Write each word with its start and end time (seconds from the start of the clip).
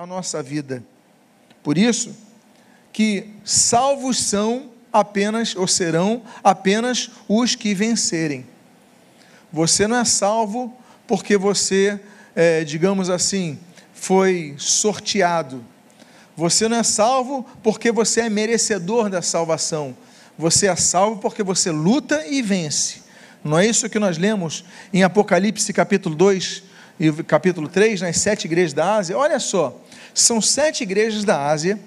a 0.00 0.06
nossa 0.06 0.42
vida. 0.42 0.82
Por 1.62 1.76
isso 1.76 2.16
que 2.90 3.34
salvos 3.44 4.16
são 4.16 4.70
apenas 4.90 5.54
ou 5.54 5.66
serão 5.66 6.22
apenas 6.42 7.10
os 7.28 7.54
que 7.54 7.74
vencerem. 7.74 8.46
Você 9.52 9.86
não 9.86 9.98
é 9.98 10.04
salvo 10.06 10.74
porque 11.06 11.36
você, 11.36 12.00
é, 12.34 12.64
digamos 12.64 13.10
assim, 13.10 13.58
foi 13.92 14.54
sorteado. 14.56 15.62
Você 16.34 16.66
não 16.66 16.78
é 16.78 16.82
salvo 16.82 17.46
porque 17.62 17.92
você 17.92 18.22
é 18.22 18.30
merecedor 18.30 19.10
da 19.10 19.20
salvação. 19.20 19.94
Você 20.38 20.66
é 20.66 20.76
salvo 20.76 21.20
porque 21.20 21.42
você 21.42 21.70
luta 21.70 22.26
e 22.26 22.40
vence. 22.40 23.02
Não 23.44 23.58
é 23.58 23.66
isso 23.66 23.86
que 23.90 23.98
nós 23.98 24.16
lemos 24.16 24.64
em 24.94 25.02
Apocalipse 25.02 25.70
capítulo 25.74 26.14
2 26.14 26.70
e 26.98 27.10
capítulo 27.22 27.68
3, 27.68 28.00
nas 28.00 28.16
sete 28.16 28.46
igrejas 28.46 28.72
da 28.72 28.96
Ásia? 28.96 29.16
Olha 29.16 29.38
só, 29.38 29.78
são 30.14 30.40
sete 30.40 30.82
igrejas 30.82 31.24
da 31.24 31.46
Ásia, 31.46 31.78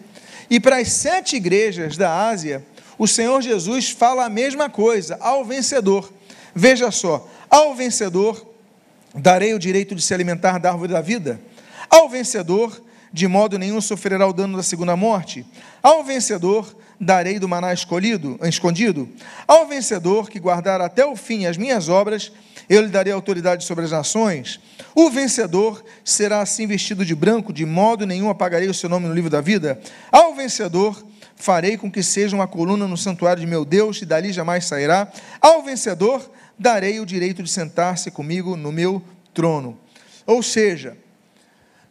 e 0.50 0.60
para 0.60 0.78
as 0.78 0.92
sete 0.92 1.36
igrejas 1.36 1.98
da 1.98 2.28
Ásia, 2.28 2.64
o 2.98 3.08
Senhor 3.08 3.42
Jesus 3.42 3.90
fala 3.90 4.26
a 4.26 4.30
mesma 4.30 4.70
coisa, 4.70 5.18
ao 5.20 5.44
vencedor. 5.44 6.12
Veja 6.54 6.92
só, 6.92 7.28
ao 7.50 7.74
vencedor 7.74 8.46
darei 9.16 9.54
o 9.54 9.60
direito 9.60 9.96
de 9.96 10.02
se 10.02 10.14
alimentar 10.14 10.60
da 10.60 10.72
árvore 10.72 10.94
da 10.94 11.02
vida. 11.02 11.40
Ao 11.90 12.10
vencedor, 12.10 12.82
de 13.12 13.28
modo 13.28 13.60
nenhum 13.60 13.80
sofrerá 13.80 14.28
o 14.28 14.34
dano 14.34 14.58
da 14.58 14.64
segunda 14.64 14.96
morte. 14.96 15.46
Ao 15.82 16.04
vencedor, 16.04 16.76
darei 17.00 17.38
do 17.38 17.48
maná 17.48 17.74
escolhido, 17.74 18.40
escondido. 18.44 19.08
Ao 19.48 19.68
vencedor 19.68 20.30
que 20.30 20.40
guardar 20.40 20.82
até 20.82 21.06
o 21.06 21.16
fim 21.16 21.46
as 21.46 21.58
minhas 21.58 21.90
obras, 21.90 22.32
eu 22.74 22.82
lhe 22.82 22.88
darei 22.88 23.12
autoridade 23.14 23.64
sobre 23.64 23.86
as 23.86 23.92
nações. 23.92 24.60
O 24.96 25.10
vencedor 25.10 25.84
será 26.04 26.42
assim 26.42 26.66
vestido 26.66 27.06
de 27.06 27.14
branco, 27.14 27.54
de 27.54 27.66
modo 27.66 28.06
nenhum 28.06 28.30
apagarei 28.30 28.70
o 28.70 28.74
seu 28.74 28.90
nome 28.90 29.08
no 29.08 29.14
livro 29.14 29.30
da 29.30 29.42
vida. 29.42 29.80
Ao 30.12 30.34
vencedor 30.34 31.06
farei 31.36 31.78
com 31.78 31.92
que 31.92 32.02
seja 32.02 32.36
uma 32.36 32.48
coluna 32.48 32.88
no 32.88 32.98
santuário 32.98 33.42
de 33.42 33.48
meu 33.48 33.66
Deus, 33.66 34.02
e 34.02 34.06
dali 34.06 34.32
jamais 34.32 34.66
sairá. 34.66 35.12
Ao 35.42 35.62
vencedor 35.62 36.32
darei 36.58 37.00
o 37.00 37.06
direito 37.06 37.44
de 37.44 37.50
sentar-se 37.50 38.10
comigo 38.12 38.56
no 38.56 38.72
meu 38.72 39.02
trono. 39.34 39.78
Ou 40.26 40.42
seja, 40.42 40.98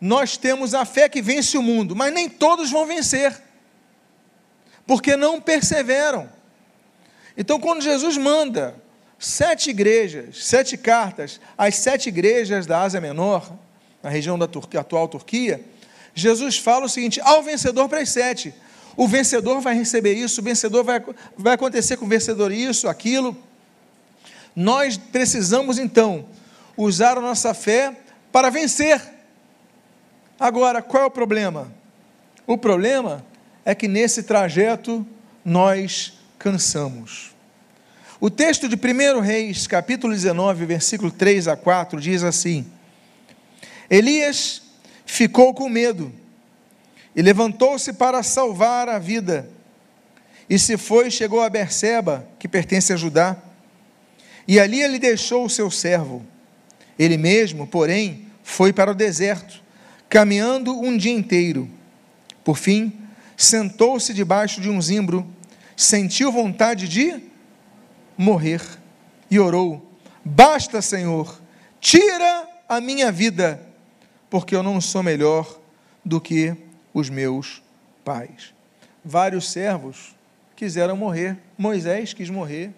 nós 0.00 0.36
temos 0.36 0.74
a 0.74 0.84
fé 0.84 1.08
que 1.08 1.22
vence 1.22 1.56
o 1.58 1.62
mundo, 1.62 1.94
mas 1.94 2.12
nem 2.12 2.28
todos 2.28 2.70
vão 2.70 2.86
vencer 2.86 3.40
porque 4.86 5.16
não 5.16 5.40
perseveram. 5.40 6.28
Então, 7.36 7.58
quando 7.58 7.82
Jesus 7.82 8.16
manda 8.16 8.81
sete 9.22 9.70
igrejas, 9.70 10.44
sete 10.44 10.76
cartas 10.76 11.40
às 11.56 11.76
sete 11.76 12.08
igrejas 12.08 12.66
da 12.66 12.82
Ásia 12.82 13.00
Menor, 13.00 13.52
na 14.02 14.10
região 14.10 14.36
da 14.36 14.48
Turquia, 14.48 14.80
atual 14.80 15.06
Turquia, 15.06 15.64
Jesus 16.12 16.58
fala 16.58 16.86
o 16.86 16.88
seguinte: 16.88 17.20
ao 17.20 17.42
vencedor 17.42 17.88
para 17.88 18.00
as 18.00 18.10
sete. 18.10 18.52
O 18.94 19.08
vencedor 19.08 19.60
vai 19.60 19.74
receber 19.74 20.12
isso, 20.12 20.42
o 20.42 20.44
vencedor 20.44 20.84
vai, 20.84 21.02
vai 21.34 21.54
acontecer 21.54 21.96
com 21.96 22.04
o 22.04 22.08
vencedor 22.08 22.52
isso, 22.52 22.88
aquilo. 22.88 23.34
Nós 24.54 24.98
precisamos 24.98 25.78
então 25.78 26.26
usar 26.76 27.16
a 27.16 27.20
nossa 27.22 27.54
fé 27.54 27.96
para 28.30 28.50
vencer. 28.50 29.00
Agora, 30.38 30.82
qual 30.82 31.04
é 31.04 31.06
o 31.06 31.10
problema? 31.10 31.72
O 32.46 32.58
problema 32.58 33.24
é 33.64 33.74
que 33.74 33.88
nesse 33.88 34.24
trajeto 34.24 35.06
nós 35.42 36.12
cansamos. 36.38 37.32
O 38.24 38.30
texto 38.30 38.68
de 38.68 38.76
1 38.76 39.18
Reis, 39.18 39.66
capítulo 39.66 40.12
19, 40.12 40.64
versículo 40.64 41.10
3 41.10 41.48
a 41.48 41.56
4, 41.56 42.00
diz 42.00 42.22
assim: 42.22 42.64
Elias 43.90 44.62
ficou 45.04 45.52
com 45.52 45.68
medo 45.68 46.12
e 47.16 47.20
levantou-se 47.20 47.92
para 47.94 48.22
salvar 48.22 48.88
a 48.88 48.96
vida. 49.00 49.50
E 50.48 50.56
se 50.56 50.76
foi, 50.76 51.10
chegou 51.10 51.40
a 51.40 51.50
Berseba, 51.50 52.24
que 52.38 52.46
pertence 52.46 52.92
a 52.92 52.96
Judá. 52.96 53.36
E 54.46 54.60
ali 54.60 54.80
ele 54.80 55.00
deixou 55.00 55.44
o 55.44 55.50
seu 55.50 55.68
servo. 55.68 56.24
Ele 56.96 57.16
mesmo, 57.16 57.66
porém, 57.66 58.28
foi 58.44 58.72
para 58.72 58.92
o 58.92 58.94
deserto, 58.94 59.60
caminhando 60.08 60.78
um 60.78 60.96
dia 60.96 61.10
inteiro. 61.10 61.68
Por 62.44 62.56
fim, 62.56 62.92
sentou-se 63.36 64.14
debaixo 64.14 64.60
de 64.60 64.70
um 64.70 64.80
zimbro, 64.80 65.26
sentiu 65.76 66.30
vontade 66.30 66.86
de 66.86 67.31
morrer 68.16 68.60
e 69.30 69.38
orou: 69.38 69.90
Basta, 70.24 70.80
Senhor, 70.82 71.40
tira 71.80 72.48
a 72.68 72.80
minha 72.80 73.10
vida, 73.10 73.60
porque 74.30 74.54
eu 74.54 74.62
não 74.62 74.80
sou 74.80 75.02
melhor 75.02 75.60
do 76.04 76.20
que 76.20 76.56
os 76.92 77.08
meus 77.08 77.62
pais. 78.04 78.54
Vários 79.04 79.50
servos 79.50 80.14
quiseram 80.54 80.96
morrer. 80.96 81.38
Moisés 81.58 82.12
quis 82.12 82.30
morrer. 82.30 82.72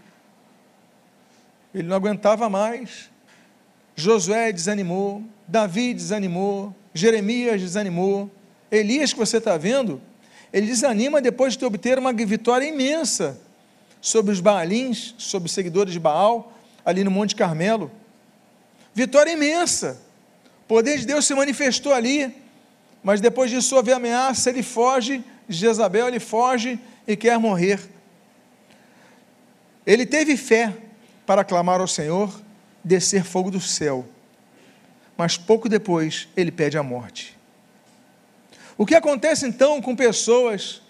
Ele 1.75 1.89
não 1.89 1.97
aguentava 1.97 2.49
mais. 2.49 3.11
Josué 3.97 4.53
desanimou, 4.53 5.23
Davi 5.47 5.93
desanimou, 5.94 6.75
Jeremias 6.93 7.61
desanimou. 7.61 8.31
Elias, 8.71 9.12
que 9.12 9.19
você 9.19 9.37
está 9.37 9.56
vendo, 9.56 10.00
ele 10.53 10.67
desanima 10.67 11.21
depois 11.21 11.56
de 11.56 11.65
obter 11.65 11.99
uma 11.99 12.12
vitória 12.12 12.67
imensa 12.67 13.41
sobre 14.05 14.33
os 14.33 14.39
Baalins, 14.39 15.15
sobre 15.17 15.47
os 15.47 15.53
seguidores 15.53 15.95
de 15.95 15.99
Baal, 15.99 16.53
ali 16.85 17.03
no 17.03 17.11
Monte 17.11 17.35
Carmelo. 17.35 17.91
Vitória 18.93 19.33
imensa. 19.33 19.99
O 20.65 20.67
poder 20.69 20.99
de 20.99 21.07
Deus 21.07 21.25
se 21.25 21.35
manifestou 21.35 21.95
ali, 21.95 22.37
mas 23.03 23.19
depois 23.19 23.51
disso 23.51 23.75
houve 23.75 23.93
ameaça, 23.93 24.51
ele 24.51 24.63
foge, 24.63 25.25
Jezabel 25.49 26.07
ele 26.07 26.21
foge 26.21 26.79
e 27.09 27.17
quer 27.17 27.39
morrer. 27.39 27.81
Ele 29.87 30.05
teve 30.05 30.37
fé 30.37 30.77
para 31.25 31.43
clamar 31.43 31.81
ao 31.81 31.89
Senhor, 31.89 32.31
descer 32.85 33.25
fogo 33.25 33.51
do 33.51 33.61
céu, 33.61 34.05
mas 35.17 35.39
pouco 35.39 35.67
depois 35.67 36.29
ele 36.37 36.53
pede 36.53 36.77
a 36.77 36.83
morte. 36.83 37.39
O 38.77 38.85
que 38.85 38.95
acontece 38.95 39.47
então 39.47 39.81
com 39.81 39.97
pessoas 39.97 40.83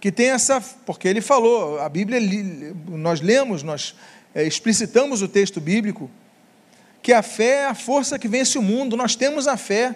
que 0.00 0.12
têm 0.12 0.30
essa. 0.30 0.60
Porque 0.84 1.08
ele 1.08 1.20
falou, 1.20 1.80
a 1.80 1.88
Bíblia, 1.88 2.20
nós 2.88 3.20
lemos, 3.20 3.62
nós 3.62 3.94
é, 4.34 4.44
explicitamos 4.44 5.22
o 5.22 5.28
texto 5.28 5.60
bíblico, 5.60 6.10
que 7.02 7.12
a 7.12 7.22
fé 7.22 7.62
é 7.62 7.66
a 7.66 7.74
força 7.74 8.18
que 8.18 8.28
vence 8.28 8.58
o 8.58 8.62
mundo, 8.62 8.96
nós 8.96 9.14
temos 9.16 9.46
a 9.46 9.56
fé. 9.56 9.94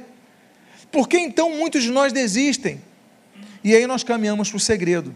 Por 0.91 1.09
que 1.09 1.19
então 1.19 1.57
muitos 1.57 1.83
de 1.83 1.91
nós 1.91 2.13
desistem? 2.13 2.81
E 3.65 3.75
aí 3.75 3.87
nós 3.87 4.03
caminhamos 4.03 4.51
para 4.51 4.57
o 4.57 4.61
segredo. 4.61 5.15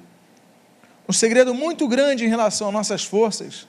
Um 1.09 1.13
segredo 1.13 1.55
muito 1.55 1.87
grande 1.87 2.25
em 2.25 2.29
relação 2.29 2.69
às 2.69 2.73
nossas 2.73 3.05
forças 3.05 3.67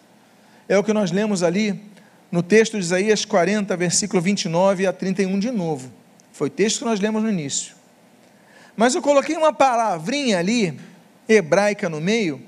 é 0.68 0.78
o 0.78 0.84
que 0.84 0.94
nós 0.94 1.12
lemos 1.12 1.44
ali 1.44 1.80
no 2.32 2.44
texto 2.44 2.74
de 2.74 2.80
Isaías 2.80 3.24
40, 3.24 3.76
versículo 3.78 4.22
29 4.22 4.86
a 4.86 4.94
31 4.94 5.40
de 5.40 5.52
novo. 5.52 5.92
Foi 6.32 6.48
o 6.48 6.52
texto 6.52 6.80
que 6.80 6.86
nós 6.86 7.00
lemos 7.00 7.24
no 7.24 7.30
início. 7.30 7.76
Mas 8.76 8.94
eu 8.94 9.02
coloquei 9.02 9.36
uma 9.36 9.54
palavrinha 9.54 10.38
ali, 10.38 10.80
hebraica 11.28 11.90
no 11.90 12.00
meio, 12.00 12.42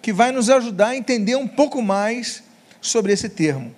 que 0.00 0.12
vai 0.12 0.32
nos 0.32 0.48
ajudar 0.48 0.88
a 0.88 0.96
entender 0.96 1.36
um 1.36 1.46
pouco 1.46 1.82
mais 1.82 2.42
sobre 2.80 3.12
esse 3.12 3.28
termo. 3.28 3.74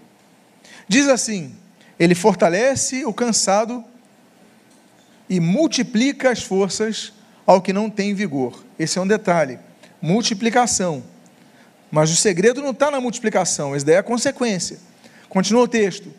Diz 0.88 1.08
assim: 1.08 1.54
ele 1.98 2.14
fortalece 2.14 3.04
o 3.04 3.12
cansado 3.12 3.84
e 5.28 5.40
multiplica 5.40 6.30
as 6.30 6.42
forças 6.42 7.12
ao 7.46 7.60
que 7.60 7.72
não 7.72 7.88
tem 7.88 8.14
vigor. 8.14 8.64
Esse 8.78 8.98
é 8.98 9.02
um 9.02 9.06
detalhe. 9.06 9.58
Multiplicação. 10.00 11.02
Mas 11.90 12.10
o 12.10 12.16
segredo 12.16 12.60
não 12.60 12.70
está 12.70 12.90
na 12.90 13.00
multiplicação, 13.00 13.74
essa 13.74 13.84
daí 13.84 13.96
é 13.96 13.98
a 13.98 14.02
consequência. 14.02 14.78
Continua 15.28 15.62
o 15.62 15.68
texto. 15.68 16.12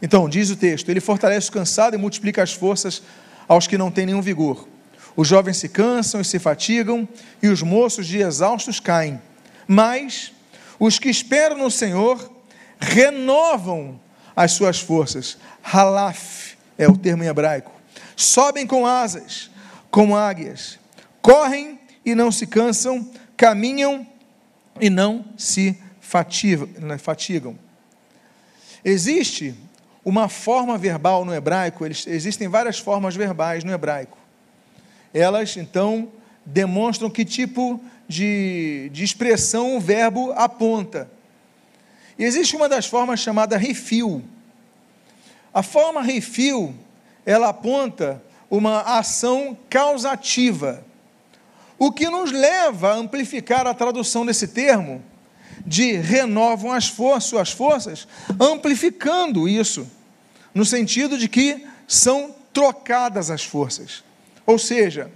Então, 0.00 0.28
diz 0.28 0.50
o 0.50 0.56
texto: 0.56 0.88
ele 0.90 1.00
fortalece 1.00 1.48
o 1.48 1.52
cansado 1.52 1.94
e 1.94 1.98
multiplica 1.98 2.42
as 2.42 2.52
forças 2.52 3.02
aos 3.48 3.66
que 3.66 3.78
não 3.78 3.90
têm 3.90 4.06
nenhum 4.06 4.20
vigor. 4.20 4.68
Os 5.16 5.28
jovens 5.28 5.58
se 5.58 5.68
cansam 5.68 6.20
e 6.20 6.24
se 6.24 6.38
fatigam, 6.38 7.06
e 7.42 7.48
os 7.48 7.62
moços 7.62 8.06
de 8.06 8.18
exaustos 8.18 8.80
caem. 8.80 9.20
Mas 9.66 10.32
os 10.78 10.98
que 10.98 11.08
esperam 11.08 11.58
no 11.58 11.70
Senhor 11.70 12.30
renovam 12.80 14.00
as 14.34 14.52
suas 14.52 14.80
forças. 14.80 15.36
Halaf 15.62 16.54
é 16.78 16.88
o 16.88 16.96
termo 16.96 17.22
em 17.22 17.28
hebraico. 17.28 17.70
Sobem 18.16 18.66
com 18.66 18.86
asas, 18.86 19.50
como 19.90 20.16
águias. 20.16 20.78
Correm 21.20 21.78
e 22.04 22.14
não 22.14 22.32
se 22.32 22.46
cansam, 22.46 23.08
caminham 23.36 24.06
e 24.80 24.88
não 24.88 25.24
se 25.36 25.78
fatigam. 26.98 27.58
Existe 28.84 29.54
uma 30.04 30.28
forma 30.28 30.76
verbal 30.76 31.24
no 31.24 31.34
hebraico, 31.34 31.86
existem 31.86 32.48
várias 32.48 32.78
formas 32.78 33.14
verbais 33.14 33.62
no 33.62 33.72
hebraico 33.72 34.21
elas 35.12 35.56
então 35.56 36.08
demonstram 36.44 37.10
que 37.10 37.24
tipo 37.24 37.80
de, 38.08 38.90
de 38.92 39.04
expressão 39.04 39.76
o 39.76 39.80
verbo 39.80 40.32
aponta. 40.32 41.10
E 42.18 42.24
existe 42.24 42.56
uma 42.56 42.68
das 42.68 42.86
formas 42.86 43.20
chamada 43.20 43.56
refil. 43.56 44.22
A 45.52 45.62
forma 45.62 46.02
refil, 46.02 46.74
ela 47.24 47.48
aponta 47.48 48.22
uma 48.50 48.80
ação 48.80 49.56
causativa. 49.68 50.84
O 51.78 51.90
que 51.90 52.08
nos 52.08 52.30
leva 52.30 52.92
a 52.92 52.96
amplificar 52.96 53.66
a 53.66 53.74
tradução 53.74 54.24
desse 54.24 54.48
termo 54.48 55.02
de 55.66 55.92
renovam 55.92 56.72
as 56.72 56.88
forças, 56.88 57.24
suas 57.24 57.50
forças, 57.50 58.06
amplificando 58.40 59.48
isso, 59.48 59.88
no 60.54 60.64
sentido 60.64 61.16
de 61.16 61.28
que 61.28 61.66
são 61.86 62.34
trocadas 62.52 63.30
as 63.30 63.42
forças. 63.42 64.04
Ou 64.46 64.58
seja, 64.58 65.10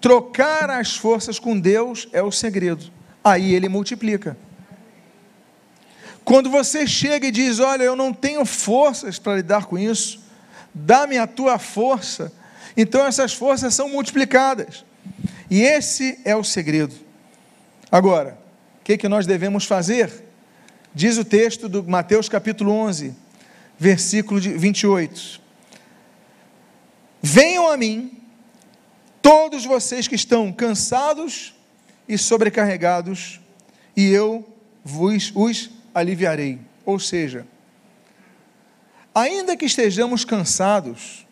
trocar 0.00 0.70
as 0.70 0.96
forças 0.96 1.38
com 1.38 1.58
Deus 1.58 2.08
é 2.12 2.22
o 2.22 2.30
segredo. 2.30 2.90
Aí 3.22 3.54
ele 3.54 3.68
multiplica. 3.68 4.36
Quando 6.24 6.50
você 6.50 6.86
chega 6.86 7.26
e 7.26 7.30
diz: 7.30 7.60
Olha, 7.60 7.84
eu 7.84 7.94
não 7.94 8.12
tenho 8.12 8.44
forças 8.44 9.18
para 9.18 9.36
lidar 9.36 9.66
com 9.66 9.78
isso, 9.78 10.20
dá-me 10.74 11.16
a 11.18 11.26
tua 11.26 11.58
força, 11.58 12.32
então 12.76 13.06
essas 13.06 13.32
forças 13.32 13.74
são 13.74 13.88
multiplicadas. 13.88 14.84
E 15.50 15.62
esse 15.62 16.18
é 16.24 16.34
o 16.34 16.42
segredo. 16.42 16.94
Agora, 17.90 18.38
o 18.80 18.84
que, 18.84 18.98
que 18.98 19.08
nós 19.08 19.26
devemos 19.26 19.64
fazer? 19.64 20.24
Diz 20.94 21.18
o 21.18 21.24
texto 21.24 21.68
do 21.68 21.84
Mateus 21.84 22.28
capítulo 22.28 22.72
11, 22.72 23.14
versículo 23.78 24.40
28. 24.40 25.40
Venham 27.22 27.70
a 27.70 27.76
mim, 27.76 28.20
todos 29.26 29.64
vocês 29.64 30.06
que 30.06 30.14
estão 30.14 30.52
cansados 30.52 31.52
e 32.08 32.16
sobrecarregados, 32.16 33.40
e 33.96 34.08
eu 34.08 34.48
vos 34.84 35.32
os 35.34 35.68
aliviarei. 35.92 36.60
Ou 36.84 37.00
seja, 37.00 37.44
ainda 39.12 39.56
que 39.56 39.64
estejamos 39.64 40.24
cansados, 40.24 41.26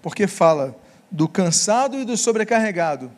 porque 0.00 0.28
fala 0.28 0.78
do 1.10 1.26
cansado 1.26 1.98
e 1.98 2.04
do 2.04 2.16
sobrecarregado, 2.16 3.10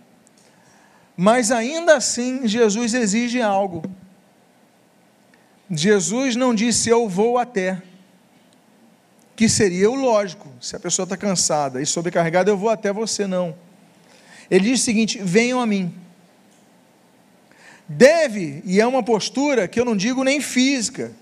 mas 1.15 1.53
ainda 1.53 1.94
assim 1.94 2.49
Jesus 2.49 2.94
exige 2.94 3.43
algo. 3.43 3.83
Jesus 5.71 6.35
não 6.35 6.55
disse 6.55 6.89
eu 6.89 7.06
vou 7.06 7.37
até, 7.37 7.83
que 9.37 9.50
seria 9.50 9.91
o 9.91 9.94
lógico, 9.94 10.50
se 10.62 10.75
a 10.75 10.81
pessoa 10.81 11.05
está 11.05 11.19
cansada 11.19 11.83
e 11.83 11.85
sobrecarregada, 11.85 12.50
eu 12.50 12.56
vou 12.56 12.71
até 12.71 12.91
você, 12.91 13.27
não. 13.27 13.55
Ele 14.50 14.71
diz 14.71 14.81
o 14.81 14.85
seguinte: 14.85 15.19
venham 15.23 15.61
a 15.61 15.67
mim. 15.67 15.94
Deve, 17.89 18.62
e 18.65 18.81
é 18.81 18.87
uma 18.87 19.03
postura 19.03 19.69
que 19.69 19.79
eu 19.79 19.85
não 19.85 19.97
digo 19.97 20.25
nem 20.25 20.41
física, 20.41 21.12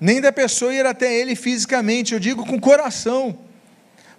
nem 0.00 0.20
da 0.20 0.32
pessoa 0.32 0.74
ir 0.74 0.84
até 0.84 1.14
ele 1.14 1.36
fisicamente, 1.36 2.14
eu 2.14 2.20
digo 2.20 2.44
com 2.44 2.58
coração. 2.58 3.38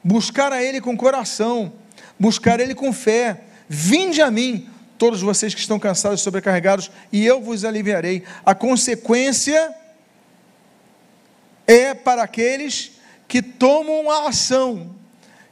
Buscar 0.03 0.53
a 0.53 0.63
ele 0.63 0.79
com 0.79 0.95
coração, 0.95 1.73
buscar 2.19 2.59
ele 2.59 2.75
com 2.75 2.93
fé. 2.93 3.41
Vinde 3.67 4.21
a 4.21 4.29
mim, 4.29 4.69
todos 4.97 5.21
vocês 5.21 5.53
que 5.53 5.59
estão 5.59 5.79
cansados 5.79 6.21
e 6.21 6.23
sobrecarregados, 6.23 6.91
e 7.11 7.25
eu 7.25 7.41
vos 7.41 7.65
aliviarei. 7.65 8.23
A 8.45 8.53
consequência 8.53 9.75
é 11.67 11.93
para 11.93 12.23
aqueles 12.23 12.91
que 13.27 13.41
tomam 13.41 14.09
a 14.09 14.29
ação, 14.29 14.95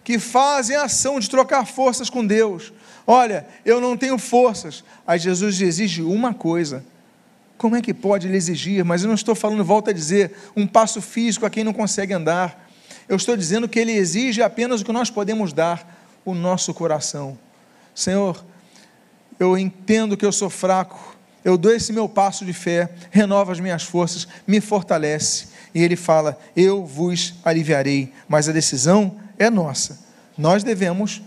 que 0.03 0.19
fazem 0.19 0.75
a 0.75 0.83
ação 0.83 1.19
de 1.19 1.29
trocar 1.29 1.65
forças 1.65 2.09
com 2.09 2.25
Deus. 2.25 2.73
Olha, 3.07 3.45
eu 3.65 3.79
não 3.79 3.97
tenho 3.97 4.17
forças. 4.17 4.83
Aí 5.05 5.19
Jesus 5.19 5.59
exige 5.61 6.01
uma 6.01 6.33
coisa. 6.33 6.83
Como 7.57 7.75
é 7.75 7.81
que 7.81 7.93
pode 7.93 8.27
ele 8.27 8.37
exigir? 8.37 8.83
Mas 8.83 9.03
eu 9.03 9.07
não 9.07 9.15
estou 9.15 9.35
falando, 9.35 9.63
volta 9.63 9.91
a 9.91 9.93
dizer, 9.93 10.35
um 10.55 10.67
passo 10.67 11.01
físico 11.01 11.45
a 11.45 11.49
quem 11.49 11.63
não 11.63 11.73
consegue 11.73 12.13
andar. 12.13 12.69
Eu 13.07 13.15
estou 13.15 13.37
dizendo 13.37 13.67
que 13.67 13.79
ele 13.79 13.91
exige 13.91 14.41
apenas 14.41 14.81
o 14.81 14.85
que 14.85 14.91
nós 14.91 15.09
podemos 15.09 15.53
dar, 15.53 16.05
o 16.25 16.33
nosso 16.33 16.73
coração. 16.73 17.37
Senhor, 17.93 18.43
eu 19.39 19.57
entendo 19.57 20.17
que 20.17 20.25
eu 20.25 20.31
sou 20.31 20.49
fraco, 20.49 21.15
eu 21.43 21.57
dou 21.57 21.73
esse 21.73 21.91
meu 21.91 22.07
passo 22.07 22.45
de 22.45 22.53
fé, 22.53 22.89
renova 23.11 23.51
as 23.51 23.59
minhas 23.59 23.83
forças, 23.83 24.27
me 24.47 24.61
fortalece. 24.61 25.47
E 25.75 25.83
ele 25.83 25.95
fala: 25.95 26.37
Eu 26.55 26.85
vos 26.85 27.35
aliviarei, 27.43 28.13
mas 28.27 28.47
a 28.47 28.53
decisão 28.53 29.17
é 29.37 29.49
nossa. 29.49 29.99
Nós 30.37 30.63
devemos 30.63 31.21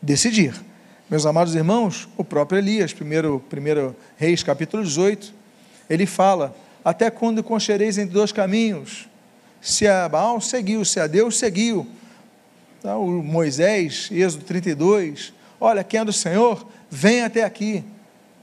decidir. 0.00 0.54
Meus 1.08 1.26
amados 1.26 1.54
irmãos, 1.54 2.08
o 2.16 2.24
próprio 2.24 2.58
Elias, 2.58 2.92
primeiro, 2.92 3.44
primeiro 3.50 3.94
Reis, 4.16 4.42
capítulo 4.42 4.82
18, 4.82 5.32
ele 5.90 6.06
fala: 6.06 6.56
Até 6.84 7.10
quando 7.10 7.42
conchereis 7.42 7.98
entre 7.98 8.14
dois 8.14 8.32
caminhos? 8.32 9.08
Se 9.60 9.86
a 9.86 10.08
Baal 10.08 10.40
seguiu, 10.40 10.84
se 10.84 10.98
a 10.98 11.06
Deus 11.06 11.38
seguiu. 11.38 11.86
Tá, 12.82 12.96
o 12.96 13.22
Moisés, 13.22 14.08
Êxodo 14.10 14.44
32, 14.44 15.32
olha, 15.60 15.84
quem 15.84 16.00
é 16.00 16.04
do 16.04 16.12
Senhor, 16.12 16.66
vem 16.90 17.22
até 17.22 17.44
aqui 17.44 17.84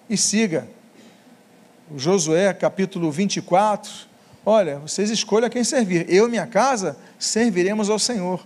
e 0.10 0.16
siga. 0.16 0.68
O 1.92 2.00
Josué, 2.00 2.54
capítulo 2.54 3.12
24, 3.12 3.92
olha, 4.46 4.78
vocês 4.78 5.10
escolham 5.10 5.50
quem 5.50 5.64
servir. 5.64 6.06
Eu 6.08 6.28
e 6.28 6.30
minha 6.30 6.48
casa 6.48 6.96
serviremos 7.18 7.90
ao 7.90 8.00
Senhor. 8.00 8.46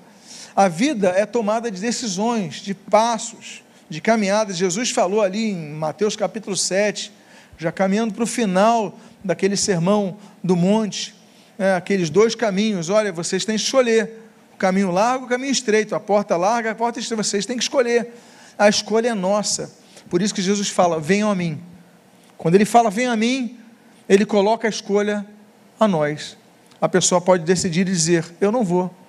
A 0.55 0.67
vida 0.67 1.09
é 1.09 1.25
tomada 1.25 1.71
de 1.71 1.81
decisões, 1.81 2.55
de 2.55 2.75
passos, 2.75 3.63
de 3.89 3.99
caminhadas. 3.99 4.55
Jesus 4.55 4.91
falou 4.91 5.21
ali 5.21 5.49
em 5.51 5.69
Mateus 5.71 6.15
capítulo 6.15 6.55
7, 6.55 7.11
já 7.57 7.71
caminhando 7.71 8.13
para 8.13 8.23
o 8.23 8.27
final 8.27 8.99
daquele 9.23 9.57
sermão 9.57 10.17
do 10.43 10.55
monte, 10.55 11.15
é, 11.57 11.73
aqueles 11.73 12.09
dois 12.11 12.35
caminhos. 12.35 12.89
Olha, 12.89 13.11
vocês 13.11 13.45
têm 13.45 13.55
que 13.55 13.63
escolher 13.63 14.19
o 14.53 14.57
caminho 14.57 14.91
largo, 14.91 15.25
o 15.25 15.27
caminho 15.27 15.51
estreito, 15.51 15.95
a 15.95 15.99
porta 15.99 16.37
larga, 16.37 16.69
a 16.71 16.75
porta 16.75 16.99
estreita. 16.99 17.23
Vocês 17.23 17.47
têm 17.47 17.57
que 17.57 17.63
escolher. 17.63 18.13
A 18.57 18.69
escolha 18.69 19.09
é 19.09 19.13
nossa. 19.15 19.73
Por 20.07 20.21
isso 20.21 20.35
que 20.35 20.41
Jesus 20.41 20.69
fala: 20.69 20.99
venham 20.99 21.31
a 21.31 21.35
mim. 21.35 21.59
Quando 22.37 22.53
ele 22.53 22.65
fala 22.65 22.91
venham 22.91 23.11
a 23.11 23.17
mim, 23.17 23.57
ele 24.07 24.25
coloca 24.25 24.67
a 24.67 24.69
escolha 24.69 25.25
a 25.79 25.87
nós. 25.87 26.37
A 26.79 26.87
pessoa 26.87 27.19
pode 27.19 27.43
decidir 27.43 27.81
e 27.81 27.91
dizer: 27.91 28.25
eu 28.39 28.51
não 28.51 28.63
vou. 28.63 29.02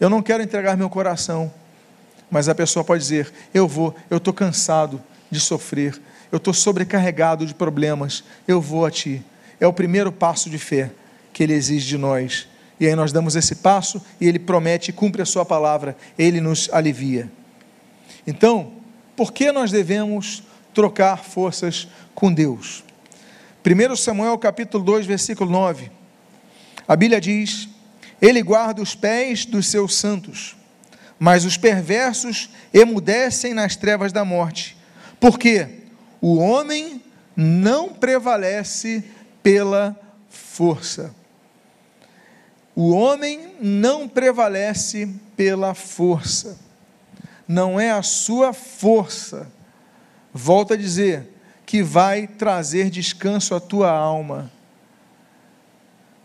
Eu 0.00 0.10
não 0.10 0.22
quero 0.22 0.42
entregar 0.42 0.76
meu 0.76 0.90
coração. 0.90 1.52
Mas 2.30 2.48
a 2.48 2.54
pessoa 2.54 2.84
pode 2.84 3.02
dizer: 3.02 3.32
eu 3.52 3.68
vou, 3.68 3.94
eu 4.10 4.16
estou 4.16 4.32
cansado 4.32 5.02
de 5.30 5.38
sofrer, 5.38 6.00
eu 6.32 6.38
estou 6.38 6.52
sobrecarregado 6.52 7.46
de 7.46 7.54
problemas, 7.54 8.24
eu 8.46 8.60
vou 8.60 8.84
a 8.84 8.90
ti. 8.90 9.22
É 9.60 9.66
o 9.66 9.72
primeiro 9.72 10.10
passo 10.10 10.50
de 10.50 10.58
fé 10.58 10.90
que 11.32 11.42
ele 11.42 11.52
exige 11.52 11.86
de 11.86 11.98
nós. 11.98 12.48
E 12.78 12.86
aí 12.86 12.94
nós 12.96 13.12
damos 13.12 13.36
esse 13.36 13.56
passo 13.56 14.02
e 14.20 14.26
ele 14.26 14.38
promete 14.38 14.90
e 14.90 14.92
cumpre 14.92 15.22
a 15.22 15.26
sua 15.26 15.44
palavra, 15.44 15.96
ele 16.18 16.40
nos 16.40 16.68
alivia. 16.72 17.30
Então, 18.26 18.72
por 19.16 19.32
que 19.32 19.52
nós 19.52 19.70
devemos 19.70 20.42
trocar 20.72 21.18
forças 21.24 21.86
com 22.14 22.32
Deus? 22.32 22.82
1 23.64 23.96
Samuel 23.96 24.36
capítulo 24.38 24.82
2, 24.84 25.06
versículo 25.06 25.50
9. 25.50 25.90
A 26.86 26.96
Bíblia 26.96 27.20
diz: 27.20 27.68
Ele 28.24 28.42
guarda 28.42 28.80
os 28.80 28.94
pés 28.94 29.44
dos 29.44 29.66
seus 29.66 29.94
santos, 29.94 30.56
mas 31.18 31.44
os 31.44 31.56
perversos 31.56 32.50
emudecem 32.72 33.52
nas 33.52 33.76
trevas 33.76 34.12
da 34.12 34.24
morte. 34.24 34.76
Porque 35.20 35.68
o 36.20 36.38
homem 36.38 37.02
não 37.36 37.92
prevalece 37.92 39.04
pela 39.42 39.98
força. 40.28 41.14
O 42.74 42.90
homem 42.90 43.54
não 43.60 44.08
prevalece 44.08 45.08
pela 45.36 45.74
força 45.74 46.64
não 47.46 47.78
é 47.78 47.90
a 47.90 48.02
sua 48.02 48.52
força, 48.52 49.46
volta 50.32 50.74
a 50.74 50.76
dizer, 50.76 51.28
que 51.66 51.82
vai 51.82 52.26
trazer 52.26 52.90
descanso 52.90 53.54
à 53.54 53.60
tua 53.60 53.90
alma. 53.90 54.50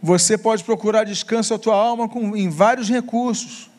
Você 0.01 0.37
pode 0.37 0.63
procurar 0.63 1.03
descanso 1.03 1.53
à 1.53 1.59
tua 1.59 1.75
alma 1.75 2.07
com, 2.07 2.35
em 2.35 2.49
vários 2.49 2.89
recursos. 2.89 3.69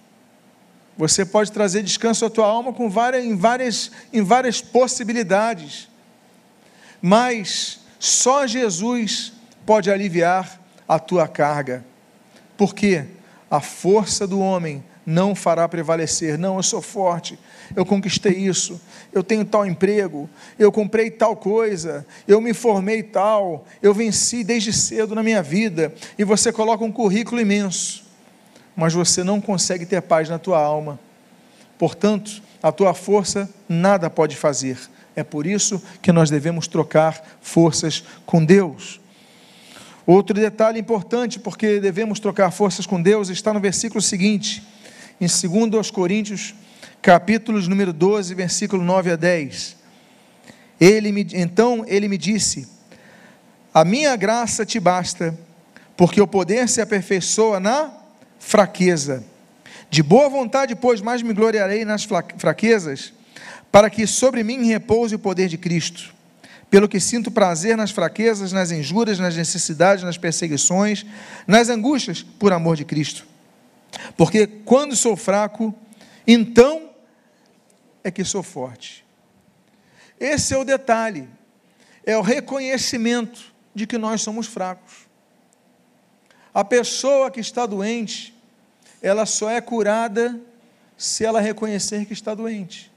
Você 0.97 1.25
pode 1.25 1.51
trazer 1.51 1.83
descanso 1.83 2.27
à 2.27 2.31
tua 2.31 2.47
alma 2.47 2.73
com 2.73 2.91
várias, 2.91 3.25
em, 3.25 3.37
várias, 3.37 3.91
em 4.13 4.23
várias 4.23 4.61
possibilidades. 4.61 5.89
Mas 7.01 7.81
só 7.99 8.47
Jesus 8.47 9.33
pode 9.65 9.91
aliviar 9.91 10.61
a 10.87 10.99
tua 10.99 11.27
carga. 11.27 11.85
Porque 12.57 13.07
a 13.51 13.61
força 13.61 14.27
do 14.27 14.41
homem 14.41 14.85
não 15.05 15.35
fará 15.35 15.69
prevalecer. 15.69 16.39
Não, 16.39 16.57
eu 16.57 16.63
sou 16.63 16.83
forte, 16.83 17.39
eu 17.75 17.85
conquistei 17.85 18.33
isso, 18.33 18.81
eu 19.13 19.23
tenho 19.23 19.45
tal 19.45 19.67
emprego, 19.67 20.29
eu 20.59 20.71
comprei 20.71 21.11
tal 21.11 21.37
coisa, 21.37 22.07
eu 22.27 22.41
me 22.41 22.53
formei 22.53 23.03
tal, 23.03 23.65
eu 23.83 23.95
venci 23.95 24.45
desde 24.45 24.73
cedo 24.73 25.15
na 25.15 25.23
minha 25.23 25.43
vida. 25.43 25.93
E 26.19 26.25
você 26.25 26.53
coloca 26.53 26.85
um 26.85 26.93
currículo 26.93 27.41
imenso, 27.41 28.05
mas 28.77 28.93
você 28.93 29.25
não 29.25 29.41
consegue 29.41 29.87
ter 29.87 30.01
paz 30.03 30.29
na 30.29 30.39
tua 30.39 30.59
alma. 30.59 30.99
Portanto, 31.79 32.43
a 32.63 32.71
tua 32.71 32.93
força 32.93 33.49
nada 33.69 34.11
pode 34.11 34.37
fazer. 34.37 34.79
É 35.17 35.25
por 35.25 35.47
isso 35.47 35.83
que 36.01 36.13
nós 36.13 36.31
devemos 36.31 36.69
trocar 36.69 37.39
forças 37.41 38.05
com 38.25 38.45
Deus. 38.45 39.01
Outro 40.07 40.35
detalhe 40.35 40.79
importante, 40.79 41.39
porque 41.39 41.79
devemos 41.79 42.21
trocar 42.21 42.51
forças 42.51 42.87
com 42.87 43.01
Deus, 43.01 43.29
está 43.29 43.53
no 43.53 43.61
versículo 43.61 44.01
seguinte 44.01 44.63
em 45.21 45.27
2 45.27 45.91
Coríntios, 45.91 46.55
capítulos 47.03 47.69
número 47.69 47.93
12, 47.93 48.35
versículo 48.35 48.83
9 48.83 49.13
a 49.13 49.17
10. 49.17 49.77
Ele 50.81 51.13
me, 51.13 51.27
então 51.35 51.85
ele 51.87 52.09
me 52.09 52.17
disse: 52.17 52.67
A 53.75 53.85
minha 53.85 54.17
graça 54.17 54.65
te 54.65 54.81
basta, 54.81 55.39
porque 55.97 56.21
o 56.21 56.27
poder 56.27 56.69
se 56.69 56.81
aperfeiçoa 56.81 57.61
na 57.61 57.93
fraqueza. 58.39 59.23
De 59.91 60.03
boa 60.03 60.29
vontade, 60.29 60.75
pois, 60.75 61.03
mais 61.03 61.21
me 61.21 61.35
gloriarei 61.35 61.85
nas 61.85 62.07
fraquezas, 62.39 63.13
para 63.71 63.91
que 63.91 64.07
sobre 64.07 64.43
mim 64.43 64.65
repouse 64.67 65.15
o 65.15 65.19
poder 65.19 65.49
de 65.49 65.59
Cristo. 65.59 66.15
Pelo 66.71 66.89
que 66.89 67.01
sinto 67.01 67.31
prazer 67.31 67.77
nas 67.77 67.91
fraquezas, 67.91 68.53
nas 68.53 68.71
injúrias, 68.71 69.19
nas 69.19 69.37
necessidades, 69.37 70.05
nas 70.05 70.17
perseguições, 70.17 71.05
nas 71.47 71.69
angústias, 71.69 72.23
por 72.23 72.53
amor 72.53 72.77
de 72.77 72.85
Cristo. 72.85 73.27
Porque 74.17 74.47
quando 74.47 74.95
sou 74.95 75.17
fraco, 75.17 75.75
então 76.27 76.91
é 78.05 78.11
que 78.11 78.25
sou 78.25 78.43
forte. 78.43 79.05
Esse 80.19 80.55
é 80.55 80.59
o 80.59 80.65
detalhe, 80.65 81.29
é 82.05 82.17
o 82.17 82.23
reconhecimento 82.23 83.55
de 83.75 83.87
que 83.87 83.97
nós 83.97 84.21
somos 84.21 84.47
fracos. 84.47 85.09
A 86.53 86.65
pessoa 86.65 87.31
que 87.31 87.41
está 87.41 87.65
doente, 87.65 88.35
ela 89.01 89.25
só 89.25 89.49
é 89.49 89.61
curada 89.61 90.39
se 90.97 91.25
ela 91.25 91.41
reconhecer 91.41 92.05
que 92.05 92.13
está 92.13 92.35
doente. 92.35 92.90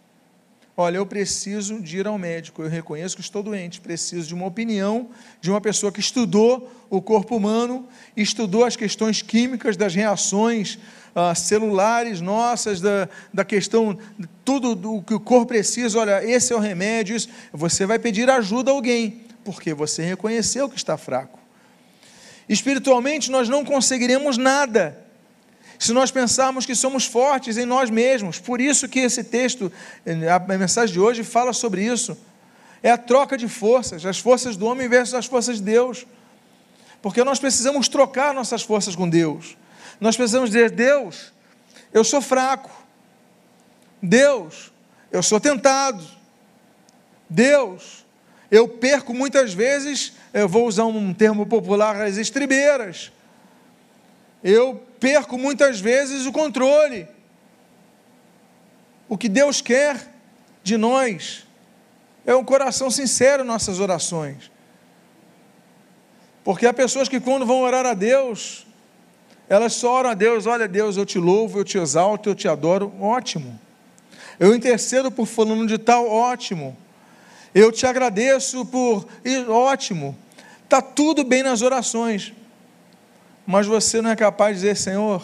Olha, 0.75 0.97
eu 0.97 1.05
preciso 1.05 1.79
de 1.79 1.99
ir 1.99 2.07
ao 2.07 2.17
médico, 2.17 2.63
eu 2.63 2.67
reconheço 2.67 3.15
que 3.15 3.21
estou 3.21 3.43
doente, 3.43 3.79
preciso 3.79 4.27
de 4.27 4.33
uma 4.33 4.47
opinião 4.47 5.09
de 5.39 5.51
uma 5.51 5.61
pessoa 5.61 5.91
que 5.91 5.99
estudou 5.99 6.71
o 6.89 6.99
corpo 6.99 7.35
humano, 7.35 7.87
estudou 8.17 8.65
as 8.65 8.75
questões 8.75 9.21
químicas 9.21 9.77
das 9.77 9.93
reações 9.93 10.79
ah, 11.13 11.35
celulares 11.35 12.21
nossas, 12.21 12.81
da, 12.81 13.07
da 13.31 13.45
questão, 13.45 13.95
tudo 14.43 14.73
do 14.73 15.03
que 15.03 15.13
o 15.13 15.19
corpo 15.19 15.45
precisa, 15.45 15.99
olha, 15.99 16.25
esse 16.25 16.51
é 16.51 16.55
o 16.55 16.59
remédio, 16.59 17.15
isso. 17.15 17.29
você 17.51 17.85
vai 17.85 17.99
pedir 17.99 18.27
ajuda 18.27 18.71
a 18.71 18.73
alguém, 18.73 19.21
porque 19.45 19.75
você 19.75 20.01
reconheceu 20.01 20.67
que 20.67 20.75
está 20.75 20.97
fraco. 20.97 21.37
Espiritualmente, 22.49 23.29
nós 23.29 23.47
não 23.47 23.63
conseguiremos 23.63 24.37
nada 24.37 25.02
se 25.79 25.91
nós 25.91 26.11
pensarmos 26.11 26.65
que 26.65 26.75
somos 26.75 27.05
fortes 27.05 27.57
em 27.57 27.65
nós 27.65 27.89
mesmos. 27.89 28.39
Por 28.39 28.61
isso 28.61 28.87
que 28.87 28.99
esse 28.99 29.23
texto, 29.23 29.71
a 30.33 30.57
mensagem 30.57 30.93
de 30.93 30.99
hoje 30.99 31.23
fala 31.23 31.53
sobre 31.53 31.83
isso. 31.83 32.17
É 32.81 32.91
a 32.91 32.97
troca 32.97 33.37
de 33.37 33.47
forças, 33.47 34.05
as 34.05 34.19
forças 34.19 34.55
do 34.57 34.65
homem 34.65 34.87
versus 34.87 35.13
as 35.13 35.25
forças 35.25 35.57
de 35.57 35.63
Deus. 35.63 36.05
Porque 37.01 37.23
nós 37.23 37.39
precisamos 37.39 37.87
trocar 37.87 38.33
nossas 38.33 38.61
forças 38.61 38.95
com 38.95 39.09
Deus. 39.09 39.57
Nós 39.99 40.15
precisamos 40.15 40.49
dizer: 40.49 40.71
Deus, 40.71 41.33
eu 41.93 42.03
sou 42.03 42.21
fraco. 42.21 42.71
Deus, 44.01 44.71
eu 45.11 45.23
sou 45.23 45.39
tentado. 45.39 46.03
Deus, 47.29 48.05
eu 48.51 48.67
perco 48.67 49.13
muitas 49.13 49.53
vezes, 49.53 50.13
eu 50.33 50.47
vou 50.47 50.67
usar 50.67 50.85
um 50.85 51.13
termo 51.13 51.45
popular, 51.45 51.99
as 52.01 52.17
estribeiras. 52.17 53.11
Eu 54.43 54.83
perco 55.03 55.37
muitas 55.37 55.81
vezes 55.81 56.25
o 56.25 56.31
controle. 56.31 57.05
O 59.09 59.17
que 59.17 59.27
Deus 59.27 59.59
quer 59.59 60.09
de 60.63 60.77
nós 60.77 61.45
é 62.25 62.33
um 62.33 62.45
coração 62.45 62.89
sincero 62.89 63.43
em 63.43 63.45
nossas 63.45 63.81
orações. 63.81 64.49
Porque 66.41 66.65
há 66.65 66.73
pessoas 66.73 67.09
que, 67.09 67.19
quando 67.19 67.45
vão 67.45 67.63
orar 67.63 67.85
a 67.85 67.93
Deus, 67.93 68.65
elas 69.49 69.73
só 69.73 69.91
oram 69.91 70.11
a 70.11 70.13
Deus: 70.13 70.45
olha, 70.45 70.69
Deus, 70.69 70.95
eu 70.95 71.05
te 71.05 71.19
louvo, 71.19 71.59
eu 71.59 71.65
te 71.65 71.77
exalto, 71.77 72.29
eu 72.29 72.35
te 72.35 72.47
adoro. 72.47 72.93
Ótimo. 73.01 73.59
Eu 74.39 74.55
intercedo 74.55 75.11
por 75.11 75.25
fulano 75.25 75.67
de 75.67 75.77
tal, 75.77 76.07
ótimo. 76.07 76.77
Eu 77.53 77.73
te 77.73 77.85
agradeço 77.85 78.65
por. 78.67 79.05
Ótimo. 79.49 80.17
Está 80.63 80.81
tudo 80.81 81.25
bem 81.25 81.43
nas 81.43 81.61
orações 81.61 82.33
mas 83.45 83.67
você 83.67 84.01
não 84.01 84.09
é 84.09 84.15
capaz 84.15 84.55
de 84.55 84.61
dizer: 84.63 84.77
Senhor, 84.77 85.23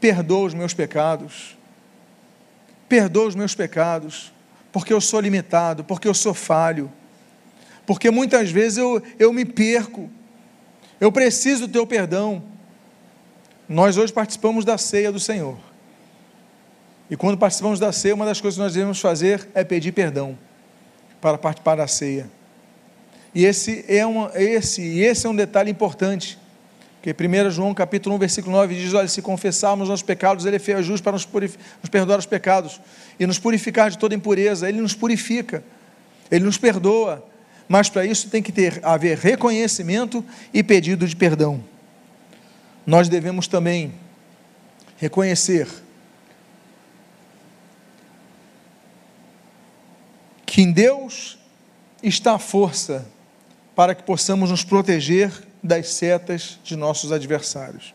perdoa 0.00 0.46
os 0.46 0.54
meus 0.54 0.74
pecados, 0.74 1.56
perdoa 2.88 3.28
os 3.28 3.34
meus 3.34 3.54
pecados, 3.54 4.32
porque 4.70 4.92
eu 4.92 5.00
sou 5.00 5.20
limitado, 5.20 5.82
porque 5.84 6.06
eu 6.06 6.14
sou 6.14 6.34
falho, 6.34 6.92
porque 7.86 8.10
muitas 8.10 8.50
vezes 8.50 8.78
eu, 8.78 9.02
eu 9.18 9.32
me 9.32 9.44
perco, 9.44 10.10
eu 11.00 11.10
preciso 11.10 11.66
do 11.66 11.72
teu 11.72 11.86
perdão. 11.86 12.42
Nós 13.68 13.96
hoje 13.96 14.12
participamos 14.12 14.64
da 14.64 14.78
ceia 14.78 15.10
do 15.10 15.18
Senhor. 15.18 15.58
E 17.10 17.16
quando 17.16 17.36
participamos 17.36 17.80
da 17.80 17.92
ceia, 17.92 18.14
uma 18.14 18.24
das 18.24 18.40
coisas 18.40 18.56
que 18.56 18.62
nós 18.62 18.74
devemos 18.74 19.00
fazer 19.00 19.48
é 19.54 19.64
pedir 19.64 19.92
perdão 19.92 20.38
para 21.20 21.36
participar 21.36 21.76
da 21.76 21.86
ceia. 21.86 22.30
E 23.34 23.44
esse 23.44 23.84
é, 23.88 24.06
uma, 24.06 24.30
esse, 24.34 24.82
esse 24.98 25.26
é 25.26 25.30
um 25.30 25.34
detalhe 25.34 25.70
importante 25.70 26.38
porque 27.14 27.28
1 27.28 27.50
João 27.50 27.72
capítulo 27.72 28.16
1, 28.16 28.18
versículo 28.18 28.56
9 28.56 28.74
diz: 28.74 28.92
Olha, 28.92 29.06
se 29.06 29.22
confessarmos 29.22 29.88
nossos 29.88 30.02
pecados, 30.02 30.44
Ele 30.44 30.56
é 30.56 30.58
fiel 30.58 30.80
e 30.80 30.82
justo 30.82 31.04
para 31.04 31.12
nos, 31.12 31.24
nos 31.24 31.90
perdoar 31.90 32.18
os 32.18 32.26
pecados 32.26 32.80
e 33.18 33.26
nos 33.26 33.38
purificar 33.38 33.90
de 33.90 33.98
toda 33.98 34.14
impureza. 34.14 34.68
Ele 34.68 34.80
nos 34.80 34.94
purifica, 34.94 35.62
Ele 36.30 36.44
nos 36.44 36.58
perdoa. 36.58 37.24
Mas 37.68 37.88
para 37.88 38.04
isso 38.04 38.28
tem 38.28 38.42
que 38.42 38.50
ter, 38.50 38.80
haver 38.84 39.18
reconhecimento 39.18 40.24
e 40.52 40.62
pedido 40.62 41.06
de 41.06 41.14
perdão. 41.14 41.62
Nós 42.84 43.08
devemos 43.08 43.46
também 43.46 43.92
reconhecer 44.96 45.68
que 50.44 50.62
em 50.62 50.72
Deus 50.72 51.38
está 52.02 52.34
a 52.34 52.38
força 52.38 53.06
para 53.76 53.94
que 53.94 54.02
possamos 54.02 54.50
nos 54.50 54.64
proteger 54.64 55.30
das 55.62 55.90
setas 55.90 56.58
de 56.64 56.74
nossos 56.74 57.12
adversários. 57.12 57.94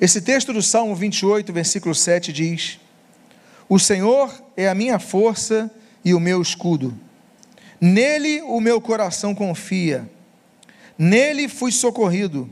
Esse 0.00 0.22
texto 0.22 0.54
do 0.54 0.62
Salmo 0.62 0.96
28, 0.96 1.52
versículo 1.52 1.94
7 1.94 2.32
diz: 2.32 2.80
O 3.68 3.78
Senhor 3.78 4.32
é 4.56 4.66
a 4.66 4.74
minha 4.74 4.98
força 4.98 5.70
e 6.02 6.14
o 6.14 6.18
meu 6.18 6.40
escudo. 6.40 6.98
Nele 7.78 8.40
o 8.42 8.58
meu 8.58 8.80
coração 8.80 9.34
confia. 9.34 10.08
Nele 10.98 11.46
fui 11.46 11.70
socorrido. 11.70 12.48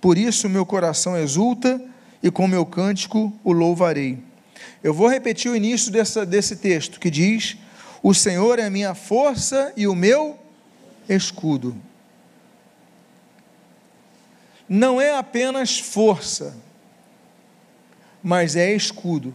Por 0.00 0.16
isso 0.16 0.46
o 0.46 0.50
meu 0.50 0.64
coração 0.64 1.18
exulta 1.18 1.82
e 2.22 2.30
com 2.30 2.46
meu 2.46 2.64
cântico 2.64 3.36
o 3.42 3.52
louvarei. 3.52 4.18
Eu 4.82 4.94
vou 4.94 5.08
repetir 5.08 5.50
o 5.50 5.56
início 5.56 5.90
dessa, 5.90 6.24
desse 6.24 6.56
texto 6.56 7.00
que 7.00 7.10
diz: 7.10 7.56
O 8.00 8.14
Senhor 8.14 8.60
é 8.60 8.64
a 8.64 8.70
minha 8.70 8.94
força 8.94 9.72
e 9.76 9.88
o 9.88 9.94
meu 9.94 10.38
escudo 11.08 11.76
não 14.68 15.00
é 15.00 15.16
apenas 15.16 15.78
força, 15.78 16.54
mas 18.22 18.54
é 18.54 18.74
escudo. 18.74 19.32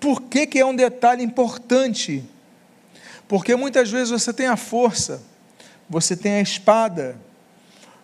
Por 0.00 0.22
que, 0.22 0.46
que 0.46 0.58
é 0.58 0.66
um 0.66 0.74
detalhe 0.74 1.22
importante? 1.22 2.24
Porque 3.28 3.54
muitas 3.54 3.90
vezes 3.90 4.10
você 4.10 4.32
tem 4.32 4.46
a 4.46 4.56
força, 4.56 5.22
você 5.88 6.16
tem 6.16 6.32
a 6.32 6.40
espada, 6.40 7.16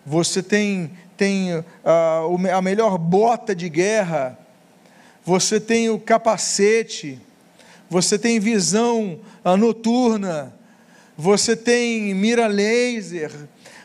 você 0.06 0.42
tem, 0.42 0.92
tem 1.16 1.52
a, 1.52 1.64
ah, 1.84 2.56
a 2.56 2.62
melhor 2.62 2.96
bota 2.96 3.54
de 3.54 3.68
guerra, 3.68 4.38
você 5.24 5.58
tem 5.58 5.90
o 5.90 5.98
capacete, 5.98 7.20
você 7.90 8.16
tem 8.18 8.38
visão 8.38 9.18
ah, 9.44 9.56
noturna, 9.56 10.54
você 11.20 11.56
tem 11.56 12.14
mira 12.14 12.46
laser, 12.46 13.32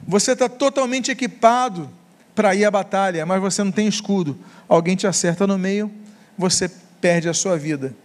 você 0.08 0.34
está 0.34 0.48
totalmente 0.48 1.10
equipado 1.10 1.90
para 2.36 2.54
ir 2.54 2.64
à 2.64 2.70
batalha, 2.70 3.26
mas 3.26 3.42
você 3.42 3.64
não 3.64 3.72
tem 3.72 3.88
escudo, 3.88 4.38
alguém 4.70 4.96
te 4.96 5.08
acerta 5.08 5.48
no 5.48 5.58
meio, 5.58 5.92
você 6.38 6.70
perde 7.02 7.28
a 7.28 7.34
sua 7.34 7.58
vida. 7.58 7.96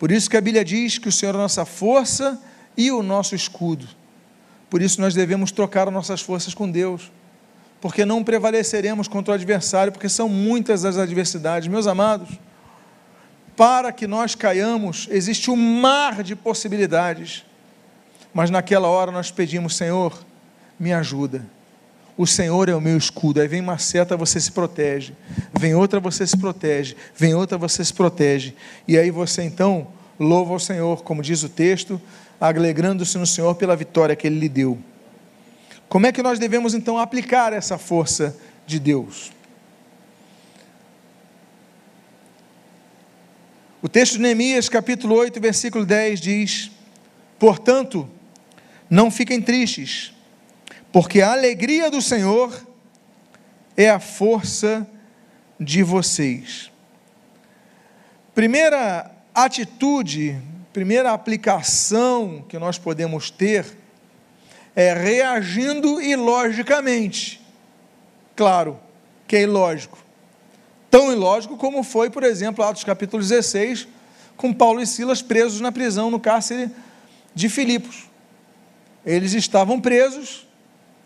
Por 0.00 0.10
isso 0.10 0.28
que 0.28 0.36
a 0.36 0.40
Bíblia 0.40 0.64
diz 0.64 0.98
que 0.98 1.08
o 1.08 1.12
Senhor 1.12 1.32
é 1.32 1.38
a 1.38 1.42
nossa 1.42 1.64
força 1.64 2.42
e 2.76 2.90
o 2.90 3.04
nosso 3.04 3.36
escudo. 3.36 3.86
Por 4.68 4.82
isso 4.82 5.00
nós 5.00 5.14
devemos 5.14 5.52
trocar 5.52 5.86
as 5.86 5.94
nossas 5.94 6.20
forças 6.20 6.52
com 6.54 6.68
Deus, 6.68 7.12
porque 7.80 8.04
não 8.04 8.24
prevaleceremos 8.24 9.06
contra 9.06 9.30
o 9.30 9.34
adversário, 9.36 9.92
porque 9.92 10.08
são 10.08 10.28
muitas 10.28 10.84
as 10.84 10.96
adversidades. 10.96 11.68
Meus 11.68 11.86
amados, 11.86 12.30
para 13.56 13.92
que 13.92 14.08
nós 14.08 14.34
caiamos, 14.34 15.06
existe 15.08 15.52
um 15.52 15.56
mar 15.56 16.24
de 16.24 16.34
possibilidades, 16.34 17.44
mas 18.34 18.50
naquela 18.50 18.88
hora 18.88 19.10
nós 19.10 19.30
pedimos, 19.30 19.76
Senhor, 19.76 20.22
me 20.78 20.92
ajuda 20.92 21.46
o 22.16 22.26
Senhor 22.26 22.68
é 22.68 22.74
o 22.74 22.80
meu 22.80 22.96
escudo. 22.96 23.40
Aí 23.40 23.48
vem 23.48 23.60
uma 23.60 23.78
seta, 23.78 24.16
você 24.16 24.40
se 24.40 24.52
protege. 24.52 25.14
Vem 25.58 25.74
outra, 25.74 25.98
você 25.98 26.26
se 26.26 26.36
protege. 26.36 26.96
Vem 27.16 27.34
outra, 27.34 27.58
você 27.58 27.84
se 27.84 27.92
protege. 27.92 28.54
E 28.86 28.96
aí 28.96 29.10
você 29.10 29.42
então 29.42 29.88
louva 30.18 30.52
ao 30.52 30.60
Senhor, 30.60 31.02
como 31.02 31.22
diz 31.22 31.42
o 31.42 31.48
texto, 31.48 32.00
alegrando-se 32.40 33.18
no 33.18 33.26
Senhor 33.26 33.54
pela 33.56 33.74
vitória 33.74 34.14
que 34.14 34.26
Ele 34.26 34.38
lhe 34.38 34.48
deu. 34.48 34.78
Como 35.88 36.06
é 36.06 36.12
que 36.12 36.22
nós 36.22 36.38
devemos 36.38 36.72
então 36.72 36.98
aplicar 36.98 37.52
essa 37.52 37.76
força 37.78 38.36
de 38.64 38.78
Deus? 38.78 39.32
O 43.82 43.88
texto 43.88 44.14
de 44.14 44.20
Neemias, 44.20 44.68
capítulo 44.68 45.16
8, 45.16 45.40
versículo 45.40 45.84
10 45.84 46.20
diz: 46.20 46.70
Portanto, 47.38 48.08
não 48.88 49.10
fiquem 49.10 49.40
tristes, 49.40 50.12
porque 50.92 51.20
a 51.20 51.32
alegria 51.32 51.90
do 51.90 52.00
Senhor 52.00 52.52
é 53.76 53.90
a 53.90 53.98
força 53.98 54.86
de 55.58 55.82
vocês. 55.82 56.70
Primeira 58.34 59.10
atitude, 59.34 60.40
primeira 60.72 61.12
aplicação 61.12 62.44
que 62.48 62.58
nós 62.58 62.78
podemos 62.78 63.30
ter 63.30 63.64
é 64.76 64.92
reagindo 64.92 66.00
ilogicamente. 66.00 67.40
Claro 68.34 68.78
que 69.26 69.36
é 69.36 69.42
ilógico. 69.42 69.98
Tão 70.90 71.12
ilógico 71.12 71.56
como 71.56 71.82
foi, 71.82 72.10
por 72.10 72.22
exemplo, 72.22 72.64
Atos 72.64 72.84
capítulo 72.84 73.22
16, 73.22 73.88
com 74.36 74.52
Paulo 74.52 74.80
e 74.80 74.86
Silas 74.86 75.22
presos 75.22 75.60
na 75.60 75.72
prisão 75.72 76.10
no 76.10 76.20
cárcere 76.20 76.70
de 77.34 77.48
Filipos. 77.48 78.08
Eles 79.04 79.34
estavam 79.34 79.80
presos, 79.80 80.46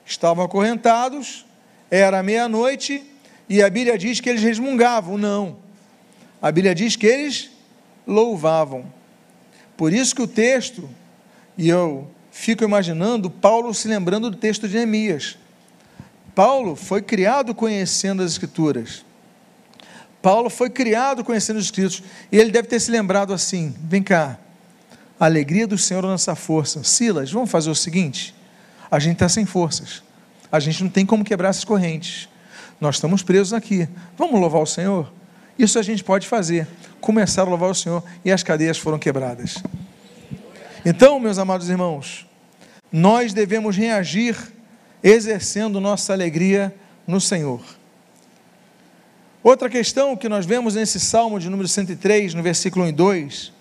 estavam 0.05 0.45
acorrentados, 0.45 1.45
era 1.91 2.23
meia-noite 2.23 3.05
e 3.49 3.63
a 3.63 3.71
Bíblia 3.71 3.99
diz 3.99 4.21
que 4.21 4.29
eles 4.29 4.43
resmungavam. 4.43 5.17
Não. 5.17 5.57
A 6.41 6.53
Bíblia 6.53 6.75
diz 6.75 6.97
que 6.97 7.07
eles 7.07 7.51
louvavam. 8.07 8.85
Por 9.77 9.93
isso 9.93 10.15
que 10.15 10.23
o 10.23 10.29
texto, 10.29 10.89
e 11.57 11.69
eu 11.69 12.09
fico 12.31 12.65
imaginando 12.65 13.31
Paulo 13.31 13.73
se 13.75 13.89
lembrando 13.89 14.31
do 14.31 14.37
texto 14.37 14.69
de 14.69 14.77
Neemias. 14.77 15.37
Paulo 16.35 16.77
foi 16.77 17.03
criado 17.03 17.55
conhecendo 17.55 18.23
as 18.23 18.33
Escrituras. 18.33 19.05
Paulo 20.23 20.51
foi 20.51 20.71
criado 20.71 21.25
conhecendo 21.25 21.57
os 21.57 21.65
Escritos. 21.65 22.03
E 22.31 22.39
ele 22.39 22.51
deve 22.51 22.69
ter 22.69 22.79
se 22.81 22.91
lembrado 22.91 23.33
assim: 23.33 23.75
vem 23.81 24.03
cá, 24.03 24.39
a 25.19 25.25
alegria 25.25 25.67
do 25.67 25.77
Senhor 25.77 26.05
é 26.05 26.07
nossa 26.07 26.35
força. 26.35 26.85
Silas, 26.85 27.31
vamos 27.31 27.51
fazer 27.51 27.71
o 27.71 27.75
seguinte: 27.75 28.35
a 28.91 28.99
gente 28.99 29.15
está 29.15 29.29
sem 29.29 29.45
forças. 29.45 30.03
A 30.51 30.61
gente 30.61 30.83
não 30.83 30.91
tem 30.91 31.05
como 31.05 31.25
quebrar 31.25 31.51
essas 31.51 31.65
correntes. 31.65 32.29
Nós 32.81 32.97
estamos 32.97 33.23
presos 33.23 33.53
aqui. 33.53 33.89
Vamos 34.17 34.41
louvar 34.41 34.63
o 34.63 34.67
Senhor? 34.67 35.13
Isso 35.59 35.79
a 35.79 35.83
gente 35.83 36.05
pode 36.05 36.27
fazer. 36.27 36.67
Começar 37.01 37.43
a 37.43 37.45
louvar 37.45 37.71
o 37.71 37.75
Senhor 37.75 38.03
e 38.25 38.31
as 38.31 38.43
cadeias 38.43 38.79
foram 38.79 38.99
quebradas. 38.99 39.63
Então, 40.85 41.19
meus 41.19 41.39
amados 41.39 41.69
irmãos, 41.69 42.27
nós 42.91 43.33
devemos 43.33 43.77
reagir 43.77 44.37
exercendo 45.03 45.81
nossa 45.81 46.13
alegria 46.13 46.75
no 47.07 47.21
Senhor. 47.21 47.61
Outra 49.43 49.69
questão 49.69 50.17
que 50.17 50.29
nós 50.29 50.47
vemos 50.47 50.75
nesse 50.75 50.99
Salmo 50.99 51.39
de 51.39 51.49
número 51.49 51.69
103, 51.69 52.35
no 52.35 52.43
versículo 52.43 52.85
1 52.85 52.89
e 52.89 52.93
2, 52.93 53.53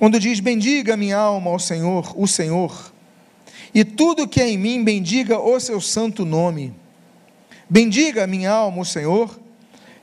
quando 0.00 0.18
diz: 0.18 0.40
Bendiga 0.40 0.96
minha 0.96 1.18
alma 1.18 1.50
ao 1.50 1.58
Senhor, 1.58 2.14
o 2.18 2.26
Senhor, 2.26 2.90
e 3.74 3.84
tudo 3.84 4.26
que 4.26 4.40
é 4.40 4.48
em 4.48 4.56
mim, 4.56 4.82
bendiga 4.82 5.38
o 5.38 5.60
seu 5.60 5.78
santo 5.78 6.24
nome. 6.24 6.74
Bendiga 7.68 8.26
minha 8.26 8.50
alma 8.50 8.80
o 8.80 8.84
Senhor, 8.84 9.38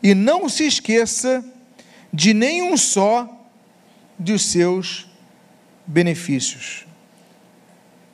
e 0.02 0.14
não 0.14 0.48
se 0.48 0.68
esqueça 0.68 1.44
de 2.14 2.32
nenhum 2.32 2.78
só 2.78 3.28
dos 4.20 4.44
seus 4.44 5.08
benefícios. 5.88 6.86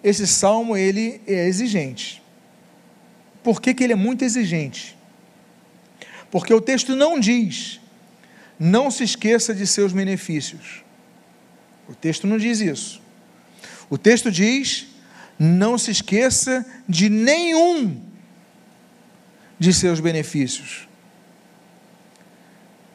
Esse 0.01 0.25
salmo 0.25 0.77
ele 0.77 1.19
é 1.27 1.47
exigente. 1.47 2.23
Por 3.43 3.61
que, 3.61 3.73
que 3.73 3.83
ele 3.83 3.91
é 3.91 3.97
muito 3.97 4.23
exigente? 4.23 4.97
Porque 6.31 6.53
o 6.53 6.61
texto 6.61 6.95
não 6.95 7.19
diz, 7.19 7.81
não 8.57 8.89
se 8.89 9.03
esqueça 9.03 9.53
de 9.53 9.67
seus 9.67 9.91
benefícios. 9.91 10.82
O 11.87 11.93
texto 11.93 12.27
não 12.27 12.37
diz 12.37 12.59
isso. 12.59 13.01
O 13.89 13.97
texto 13.97 14.31
diz, 14.31 14.87
não 15.37 15.77
se 15.77 15.91
esqueça 15.91 16.65
de 16.87 17.09
nenhum 17.09 18.01
de 19.59 19.73
seus 19.73 19.99
benefícios. 19.99 20.87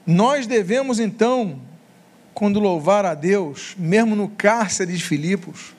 Nós 0.06 0.46
devemos 0.46 0.98
então, 0.98 1.60
quando 2.32 2.58
louvar 2.58 3.04
a 3.04 3.14
Deus, 3.14 3.74
mesmo 3.78 4.16
no 4.16 4.28
cárcere 4.28 4.96
de 4.96 5.04
Filipos, 5.04 5.74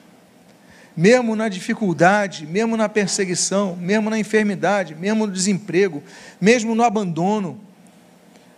mesmo 0.96 1.34
na 1.34 1.48
dificuldade, 1.48 2.46
mesmo 2.46 2.76
na 2.76 2.88
perseguição, 2.88 3.76
mesmo 3.76 4.10
na 4.10 4.18
enfermidade, 4.18 4.94
mesmo 4.94 5.26
no 5.26 5.32
desemprego, 5.32 6.02
mesmo 6.40 6.74
no 6.74 6.82
abandono, 6.82 7.60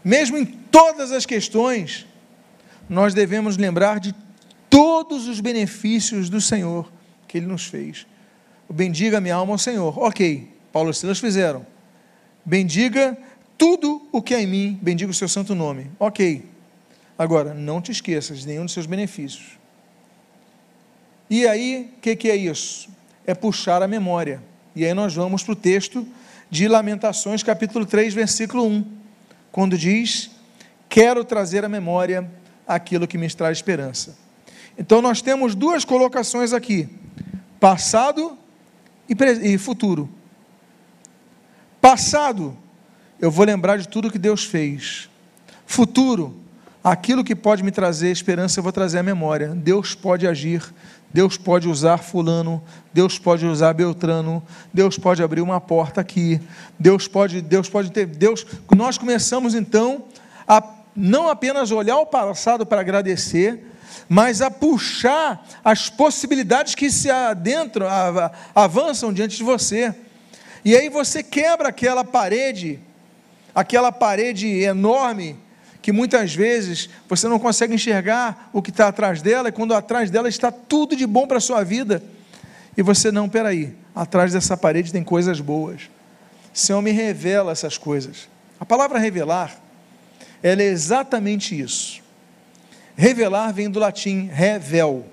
mesmo 0.04 0.36
em 0.36 0.44
todas 0.44 1.12
as 1.12 1.24
questões, 1.24 2.06
nós 2.88 3.14
devemos 3.14 3.56
lembrar 3.56 4.00
de 4.00 4.14
todos 4.72 5.28
os 5.28 5.38
benefícios 5.38 6.30
do 6.30 6.40
Senhor 6.40 6.90
que 7.28 7.36
Ele 7.36 7.44
nos 7.44 7.66
fez. 7.66 8.06
Bendiga 8.70 9.20
minha 9.20 9.34
alma 9.34 9.52
ao 9.52 9.58
Senhor. 9.58 9.98
Ok, 9.98 10.48
Paulo 10.72 10.90
e 10.90 10.94
Silas 10.94 11.18
fizeram. 11.18 11.66
Bendiga 12.42 13.18
tudo 13.58 14.08
o 14.10 14.22
que 14.22 14.32
é 14.32 14.40
em 14.40 14.46
mim, 14.46 14.78
bendiga 14.80 15.10
o 15.10 15.14
seu 15.14 15.28
santo 15.28 15.54
nome. 15.54 15.90
Ok. 16.00 16.46
Agora, 17.18 17.52
não 17.52 17.82
te 17.82 17.92
esqueças 17.92 18.40
de 18.40 18.46
nenhum 18.46 18.64
dos 18.64 18.72
seus 18.72 18.86
benefícios. 18.86 19.58
E 21.28 21.46
aí, 21.46 21.92
o 21.98 22.00
que, 22.00 22.16
que 22.16 22.30
é 22.30 22.36
isso? 22.36 22.88
É 23.26 23.34
puxar 23.34 23.82
a 23.82 23.86
memória. 23.86 24.42
E 24.74 24.86
aí 24.86 24.94
nós 24.94 25.14
vamos 25.14 25.42
para 25.42 25.52
o 25.52 25.56
texto 25.56 26.06
de 26.50 26.66
Lamentações, 26.66 27.42
capítulo 27.42 27.84
3, 27.84 28.14
versículo 28.14 28.66
1, 28.66 28.84
quando 29.52 29.76
diz: 29.76 30.30
Quero 30.88 31.26
trazer 31.26 31.62
à 31.62 31.68
memória 31.68 32.28
aquilo 32.66 33.06
que 33.06 33.18
me 33.18 33.28
traz 33.28 33.58
esperança. 33.58 34.21
Então 34.76 35.02
nós 35.02 35.20
temos 35.20 35.54
duas 35.54 35.84
colocações 35.84 36.52
aqui: 36.52 36.88
passado 37.60 38.36
e, 39.08 39.58
futuro. 39.58 40.08
Passado, 41.80 42.56
eu 43.20 43.30
vou 43.30 43.44
lembrar 43.44 43.76
de 43.76 43.88
tudo 43.88 44.10
que 44.10 44.18
Deus 44.18 44.44
fez. 44.44 45.08
Futuro, 45.66 46.34
aquilo 46.82 47.24
que 47.24 47.34
pode 47.34 47.62
me 47.62 47.70
trazer 47.70 48.10
esperança, 48.10 48.58
eu 48.58 48.62
vou 48.62 48.72
trazer 48.72 48.98
à 48.98 49.02
memória. 49.02 49.48
Deus 49.48 49.94
pode 49.94 50.26
agir, 50.26 50.62
Deus 51.12 51.36
pode 51.36 51.68
usar 51.68 51.98
fulano, 51.98 52.62
Deus 52.92 53.18
pode 53.18 53.46
usar 53.46 53.72
Beltrano, 53.74 54.42
Deus 54.72 54.98
pode 54.98 55.22
abrir 55.22 55.40
uma 55.40 55.60
porta 55.60 56.00
aqui, 56.00 56.40
Deus 56.78 57.06
pode, 57.06 57.40
Deus 57.40 57.68
pode 57.68 57.90
ter, 57.90 58.06
Deus, 58.06 58.46
nós 58.74 58.96
começamos 58.96 59.54
então 59.54 60.04
a 60.46 60.62
não 60.94 61.28
apenas 61.28 61.70
olhar 61.70 61.98
o 61.98 62.06
passado 62.06 62.66
para 62.66 62.80
agradecer, 62.80 63.71
mas 64.08 64.40
a 64.42 64.50
puxar 64.50 65.46
as 65.64 65.88
possibilidades 65.88 66.74
que 66.74 66.90
se 66.90 67.10
adentram, 67.10 67.86
avançam 68.54 69.12
diante 69.12 69.36
de 69.36 69.42
você. 69.42 69.94
E 70.64 70.76
aí 70.76 70.88
você 70.88 71.22
quebra 71.22 71.68
aquela 71.68 72.04
parede, 72.04 72.78
aquela 73.54 73.90
parede 73.90 74.48
enorme 74.48 75.36
que 75.82 75.90
muitas 75.90 76.32
vezes 76.34 76.88
você 77.08 77.26
não 77.26 77.40
consegue 77.40 77.74
enxergar 77.74 78.48
o 78.52 78.62
que 78.62 78.70
está 78.70 78.86
atrás 78.86 79.20
dela, 79.20 79.48
e 79.48 79.52
quando 79.52 79.74
atrás 79.74 80.10
dela 80.10 80.28
está 80.28 80.52
tudo 80.52 80.94
de 80.94 81.06
bom 81.06 81.26
para 81.26 81.38
a 81.38 81.40
sua 81.40 81.64
vida, 81.64 82.02
e 82.76 82.82
você 82.82 83.10
não, 83.10 83.28
peraí, 83.28 83.74
atrás 83.94 84.32
dessa 84.32 84.56
parede 84.56 84.92
tem 84.92 85.02
coisas 85.02 85.40
boas. 85.40 85.90
O 86.54 86.58
Senhor 86.58 86.80
me 86.80 86.92
revela 86.92 87.52
essas 87.52 87.76
coisas. 87.76 88.28
A 88.60 88.64
palavra 88.64 88.98
revelar, 88.98 89.56
ela 90.42 90.62
é 90.62 90.66
exatamente 90.66 91.58
isso. 91.58 92.01
Revelar 92.96 93.52
vem 93.52 93.70
do 93.70 93.78
latim 93.78 94.28
revel. 94.32 95.06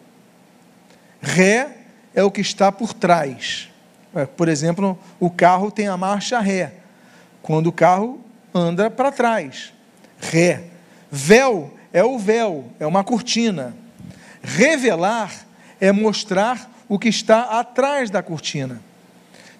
Ré 1.22 1.78
é 2.14 2.24
o 2.24 2.32
que 2.32 2.42
está 2.42 2.72
por 2.72 2.94
trás. 2.94 3.70
É, 4.16 4.26
por 4.26 4.48
exemplo, 4.48 4.98
o 5.20 5.30
carro 5.30 5.72
tem 5.72 5.88
a 5.88 5.96
marcha 5.96 6.40
ré, 6.40 6.74
quando 7.42 7.68
o 7.68 7.72
carro 7.72 8.20
anda 8.54 8.90
para 8.90 9.12
trás 9.12 9.74
ré. 10.20 10.64
Véu 11.12 11.74
é 11.94 12.04
o 12.04 12.20
véu, 12.20 12.72
é 12.80 12.86
uma 12.86 13.04
cortina. 13.04 13.76
Revelar 14.42 15.32
é 15.80 15.92
mostrar 15.92 16.70
o 16.88 17.00
que 17.00 17.10
está 17.10 17.60
atrás 17.60 18.10
da 18.10 18.22
cortina. 18.22 18.82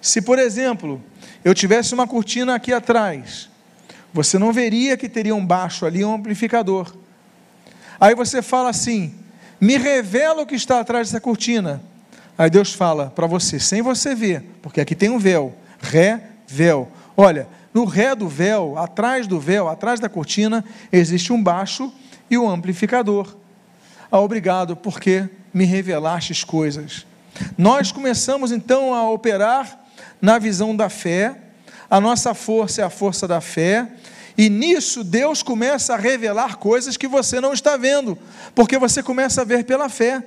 Se, 0.00 0.22
por 0.22 0.38
exemplo, 0.38 1.02
eu 1.44 1.54
tivesse 1.54 1.94
uma 1.94 2.06
cortina 2.06 2.54
aqui 2.54 2.72
atrás, 2.72 3.48
você 4.12 4.38
não 4.38 4.52
veria 4.52 4.96
que 4.96 5.08
teria 5.08 5.34
um 5.34 5.44
baixo 5.44 5.86
ali, 5.86 6.04
um 6.04 6.14
amplificador. 6.14 6.94
Aí 8.00 8.14
você 8.14 8.40
fala 8.40 8.70
assim: 8.70 9.14
me 9.60 9.76
revela 9.76 10.42
o 10.42 10.46
que 10.46 10.54
está 10.54 10.80
atrás 10.80 11.08
dessa 11.08 11.20
cortina. 11.20 11.82
Aí 12.38 12.48
Deus 12.48 12.72
fala 12.72 13.12
para 13.14 13.26
você, 13.26 13.60
sem 13.60 13.82
você 13.82 14.14
ver, 14.14 14.42
porque 14.62 14.80
aqui 14.80 14.94
tem 14.94 15.10
um 15.10 15.18
véu, 15.18 15.54
ré, 15.78 16.22
véu. 16.48 16.88
Olha, 17.14 17.46
no 17.74 17.84
ré 17.84 18.14
do 18.14 18.26
véu, 18.26 18.78
atrás 18.78 19.26
do 19.26 19.38
véu, 19.38 19.68
atrás 19.68 20.00
da 20.00 20.08
cortina, 20.08 20.64
existe 20.90 21.34
um 21.34 21.42
baixo 21.42 21.92
e 22.30 22.38
um 22.38 22.48
amplificador. 22.48 23.36
Ah, 24.10 24.20
obrigado, 24.20 24.74
porque 24.74 25.28
me 25.52 25.66
revelastes 25.66 26.42
coisas. 26.42 27.06
Nós 27.58 27.92
começamos 27.92 28.50
então 28.52 28.94
a 28.94 29.10
operar 29.10 29.78
na 30.20 30.38
visão 30.38 30.74
da 30.74 30.88
fé, 30.88 31.36
a 31.88 32.00
nossa 32.00 32.34
força 32.34 32.80
é 32.80 32.84
a 32.84 32.90
força 32.90 33.28
da 33.28 33.40
fé, 33.40 33.86
E 34.40 34.48
nisso 34.48 35.04
Deus 35.04 35.42
começa 35.42 35.92
a 35.92 35.98
revelar 35.98 36.56
coisas 36.56 36.96
que 36.96 37.06
você 37.06 37.42
não 37.42 37.52
está 37.52 37.76
vendo, 37.76 38.16
porque 38.54 38.78
você 38.78 39.02
começa 39.02 39.42
a 39.42 39.44
ver 39.44 39.66
pela 39.66 39.86
fé. 39.90 40.24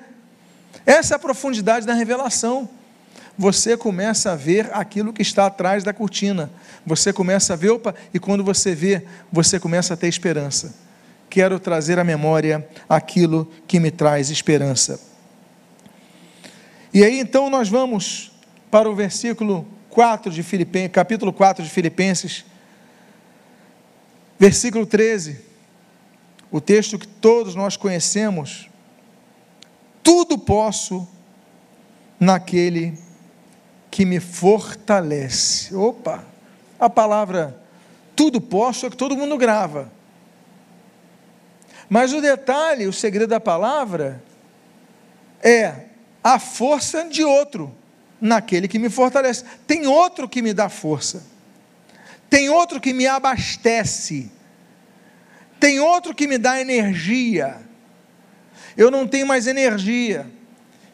Essa 0.85 1.15
é 1.15 1.17
a 1.17 1.19
profundidade 1.19 1.83
da 1.87 1.95
revelação. 1.95 2.69
Você 3.35 3.75
começa 3.75 4.31
a 4.31 4.35
ver 4.35 4.69
aquilo 4.71 5.11
que 5.11 5.23
está 5.23 5.47
atrás 5.47 5.83
da 5.83 5.91
cortina. 5.91 6.51
Você 6.85 7.11
começa 7.11 7.53
a 7.53 7.55
ver, 7.55 7.71
opa, 7.71 7.95
e 8.13 8.19
quando 8.19 8.43
você 8.43 8.75
vê, 8.75 9.03
você 9.31 9.59
começa 9.59 9.95
a 9.95 9.97
ter 9.97 10.09
esperança. 10.09 10.75
Quero 11.27 11.59
trazer 11.59 11.97
à 11.97 12.03
memória 12.03 12.69
aquilo 12.87 13.51
que 13.65 13.79
me 13.79 13.89
traz 13.89 14.29
esperança. 14.29 14.99
E 16.93 17.03
aí 17.03 17.17
então 17.17 17.49
nós 17.49 17.67
vamos 17.67 18.31
para 18.69 18.87
o 18.87 18.93
versículo 18.93 19.65
4 19.89 20.31
de 20.31 20.43
Filipenses, 20.43 20.91
capítulo 20.91 21.33
4 21.33 21.63
de 21.63 21.69
Filipenses, 21.71 22.45
versículo 24.43 24.85
13. 24.85 25.39
O 26.51 26.59
texto 26.59 26.99
que 26.99 27.07
todos 27.07 27.55
nós 27.55 27.77
conhecemos. 27.77 28.69
Tudo 30.03 30.37
posso 30.37 31.07
naquele 32.19 32.97
que 33.89 34.03
me 34.03 34.19
fortalece. 34.19 35.73
Opa! 35.73 36.25
A 36.77 36.89
palavra 36.89 37.57
tudo 38.17 38.41
posso 38.41 38.85
é 38.85 38.89
que 38.89 38.97
todo 38.97 39.15
mundo 39.15 39.37
grava. 39.37 39.89
Mas 41.87 42.11
o 42.11 42.19
detalhe, 42.19 42.85
o 42.85 42.91
segredo 42.91 43.29
da 43.29 43.39
palavra 43.39 44.21
é 45.41 45.85
a 46.21 46.37
força 46.37 47.05
de 47.05 47.23
outro 47.23 47.73
naquele 48.19 48.67
que 48.67 48.77
me 48.77 48.89
fortalece. 48.89 49.45
Tem 49.65 49.87
outro 49.87 50.27
que 50.27 50.41
me 50.41 50.53
dá 50.53 50.67
força. 50.67 51.32
Tem 52.33 52.49
outro 52.49 52.81
que 52.81 52.93
me 52.93 53.05
abastece. 53.05 54.31
Tem 55.59 55.79
outro 55.79 56.15
que 56.15 56.25
me 56.25 56.39
dá 56.39 56.59
energia. 56.59 57.57
Eu 58.75 58.89
não 58.89 59.07
tenho 59.07 59.27
mais 59.27 59.45
energia. 59.45 60.25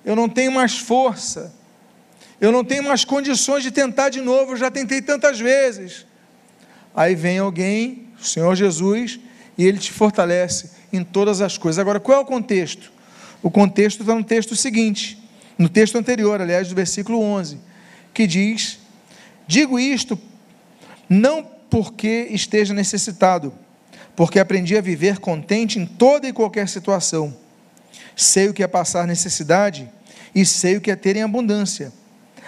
Eu 0.03 0.17
não 0.17 0.27
tenho 0.27 0.51
mais 0.51 0.77
força. 0.77 1.55
Eu 2.41 2.51
não 2.51 2.61
tenho 2.61 2.83
mais 2.83 3.05
condições 3.05 3.63
de 3.63 3.71
tentar 3.71 4.09
de 4.09 4.19
novo. 4.19 4.51
Eu 4.51 4.57
já 4.57 4.69
tentei 4.69 5.01
tantas 5.01 5.39
vezes. 5.39 6.05
Aí 6.93 7.15
vem 7.15 7.37
alguém, 7.37 8.09
o 8.19 8.25
Senhor 8.25 8.53
Jesus, 8.53 9.17
e 9.57 9.65
ele 9.65 9.77
te 9.77 9.93
fortalece 9.93 10.71
em 10.91 11.05
todas 11.05 11.39
as 11.39 11.57
coisas. 11.57 11.79
Agora, 11.79 12.01
qual 12.01 12.17
é 12.17 12.21
o 12.21 12.25
contexto? 12.25 12.91
O 13.41 13.49
contexto 13.49 14.01
está 14.01 14.13
no 14.13 14.25
texto 14.25 14.57
seguinte 14.57 15.17
no 15.57 15.67
texto 15.67 15.97
anterior, 15.97 16.41
aliás, 16.41 16.69
do 16.69 16.75
versículo 16.75 17.21
11, 17.21 17.59
que 18.13 18.25
diz: 18.25 18.79
Digo 19.45 19.77
isto 19.77 20.17
não 21.09 21.43
porque 21.69 22.27
esteja 22.31 22.73
necessitado, 22.73 23.53
porque 24.15 24.39
aprendi 24.39 24.77
a 24.77 24.81
viver 24.81 25.19
contente 25.19 25.79
em 25.79 25.85
toda 25.85 26.27
e 26.27 26.33
qualquer 26.33 26.67
situação. 26.67 27.35
Sei 28.15 28.49
o 28.49 28.53
que 28.53 28.63
é 28.63 28.67
passar 28.67 29.07
necessidade 29.07 29.89
e 30.35 30.45
sei 30.45 30.77
o 30.77 30.81
que 30.81 30.91
é 30.91 30.95
ter 30.95 31.15
em 31.15 31.23
abundância. 31.23 31.91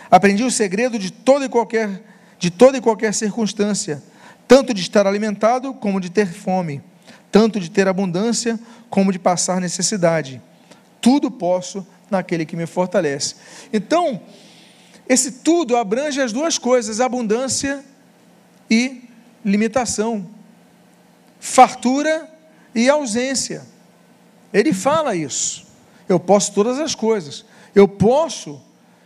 Aprendi 0.10 0.44
o 0.44 0.52
segredo 0.52 1.00
de 1.00 1.12
toda 1.12 1.46
e 1.46 1.50
qualquer 1.50 2.02
de 2.38 2.50
toda 2.50 2.76
e 2.76 2.82
qualquer 2.82 3.14
circunstância, 3.14 4.02
tanto 4.48 4.74
de 4.74 4.82
estar 4.82 5.06
alimentado 5.06 5.76
como 5.76 6.02
de 6.02 6.10
ter 6.10 6.26
fome, 6.26 6.82
tanto 7.32 7.60
de 7.60 7.70
ter 7.70 7.88
abundância 7.88 8.60
como 8.90 9.12
de 9.12 9.20
passar 9.20 9.62
necessidade. 9.62 10.42
Tudo 11.00 11.30
posso 11.30 11.86
naquele 12.10 12.44
que 12.44 12.56
me 12.56 12.66
fortalece. 12.66 13.36
Então, 13.72 14.20
esse 15.08 15.32
tudo 15.34 15.78
abrange 15.78 16.20
as 16.20 16.34
duas 16.34 16.58
coisas: 16.58 17.00
abundância 17.00 17.86
e 18.72 19.04
limitação, 19.44 20.26
fartura 21.42 22.30
e 22.74 22.90
ausência. 22.90 23.64
Ele 24.54 24.72
fala 24.72 25.14
isso. 25.14 25.68
Eu 26.08 26.18
posso 26.18 26.54
todas 26.54 26.80
as 26.80 26.96
coisas. 26.96 27.44
Eu 27.76 27.86
posso 27.86 28.62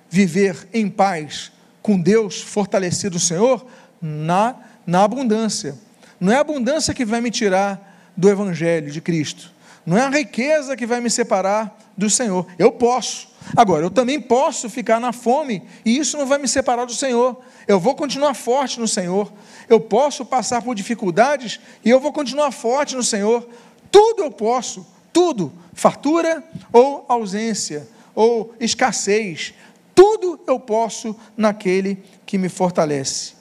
viver 0.07 0.67
em 0.71 0.87
paz 0.87 1.51
com 1.81 1.99
Deus, 1.99 2.41
fortalecido 2.41 3.17
o 3.17 3.19
Senhor, 3.19 3.65
na, 3.99 4.55
na 4.85 5.03
abundância. 5.03 5.75
Não 6.19 6.31
é 6.31 6.37
a 6.37 6.41
abundância 6.41 6.93
que 6.93 7.03
vai 7.03 7.19
me 7.19 7.31
tirar 7.31 8.11
do 8.15 8.29
Evangelho 8.29 8.91
de 8.91 9.01
Cristo. 9.01 9.51
Não 9.85 9.97
é 9.97 10.01
a 10.01 10.09
riqueza 10.09 10.75
que 10.75 10.85
vai 10.85 10.99
me 10.99 11.09
separar 11.09 11.77
do 11.95 12.09
Senhor. 12.09 12.45
Eu 12.57 12.71
posso. 12.71 13.27
Agora, 13.55 13.85
eu 13.85 13.91
também 13.91 14.19
posso 14.19 14.69
ficar 14.69 14.99
na 14.99 15.13
fome 15.13 15.63
e 15.85 15.97
isso 15.97 16.17
não 16.17 16.25
vai 16.25 16.39
me 16.39 16.47
separar 16.47 16.85
do 16.85 16.93
Senhor. 16.93 17.39
Eu 17.67 17.79
vou 17.79 17.95
continuar 17.95 18.33
forte 18.33 18.79
no 18.79 18.87
Senhor. 18.87 19.31
Eu 19.69 19.79
posso 19.79 20.25
passar 20.25 20.61
por 20.61 20.73
dificuldades 20.73 21.59
e 21.83 21.89
eu 21.89 21.99
vou 21.99 22.11
continuar 22.11 22.51
forte 22.51 22.95
no 22.95 23.03
Senhor. 23.03 23.47
Tudo 23.91 24.23
eu 24.23 24.31
posso, 24.31 24.85
tudo, 25.13 25.53
fartura 25.73 26.43
ou 26.73 27.05
ausência 27.07 27.87
ou 28.15 28.55
escassez, 28.59 29.53
tudo 29.93 30.39
eu 30.47 30.59
posso 30.59 31.15
naquele 31.37 32.01
que 32.25 32.37
me 32.37 32.49
fortalece. 32.49 33.33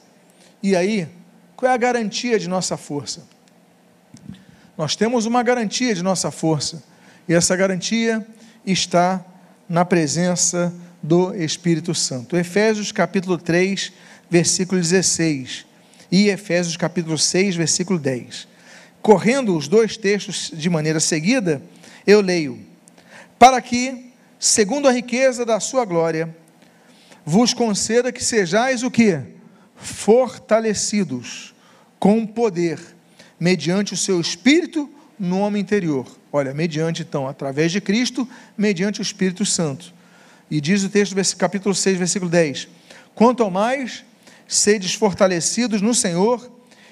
E 0.62 0.76
aí, 0.76 1.08
qual 1.56 1.70
é 1.70 1.74
a 1.74 1.78
garantia 1.78 2.38
de 2.38 2.48
nossa 2.48 2.76
força? 2.76 3.33
Nós 4.76 4.96
temos 4.96 5.24
uma 5.24 5.42
garantia 5.42 5.94
de 5.94 6.02
nossa 6.02 6.30
força, 6.30 6.82
e 7.28 7.34
essa 7.34 7.54
garantia 7.54 8.26
está 8.66 9.24
na 9.68 9.84
presença 9.84 10.74
do 11.02 11.34
Espírito 11.34 11.94
Santo. 11.94 12.36
Efésios 12.36 12.90
capítulo 12.90 13.38
3, 13.38 13.92
versículo 14.28 14.80
16 14.80 15.66
e 16.10 16.28
Efésios 16.28 16.76
capítulo 16.76 17.16
6, 17.16 17.56
versículo 17.56 17.98
10. 17.98 18.48
Correndo 19.00 19.56
os 19.56 19.68
dois 19.68 19.96
textos 19.96 20.50
de 20.52 20.68
maneira 20.68 20.98
seguida, 20.98 21.62
eu 22.06 22.20
leio: 22.20 22.58
Para 23.38 23.60
que, 23.60 24.12
segundo 24.38 24.88
a 24.88 24.92
riqueza 24.92 25.44
da 25.44 25.60
sua 25.60 25.84
glória, 25.84 26.34
vos 27.24 27.54
conceda 27.54 28.12
que 28.12 28.24
sejais 28.24 28.82
o 28.82 28.90
que? 28.90 29.18
Fortalecidos 29.76 31.54
com 31.98 32.26
poder, 32.26 32.78
mediante 33.44 33.92
o 33.92 33.96
seu 33.96 34.18
espírito 34.18 34.90
no 35.18 35.40
homem 35.40 35.60
interior 35.60 36.06
Olha, 36.36 36.52
mediante 36.52 37.02
então, 37.02 37.28
através 37.28 37.70
de 37.70 37.80
Cristo, 37.80 38.28
mediante 38.58 39.00
o 39.00 39.02
Espírito 39.02 39.46
Santo. 39.46 39.94
E 40.50 40.60
diz 40.60 40.82
o 40.82 40.88
texto, 40.88 41.14
capítulo 41.36 41.72
6, 41.72 41.96
versículo 41.96 42.28
10: 42.28 42.66
Quanto 43.14 43.44
ao 43.44 43.52
mais, 43.52 44.04
sedes 44.48 44.94
fortalecidos 44.94 45.80
no 45.80 45.94
Senhor 45.94 46.50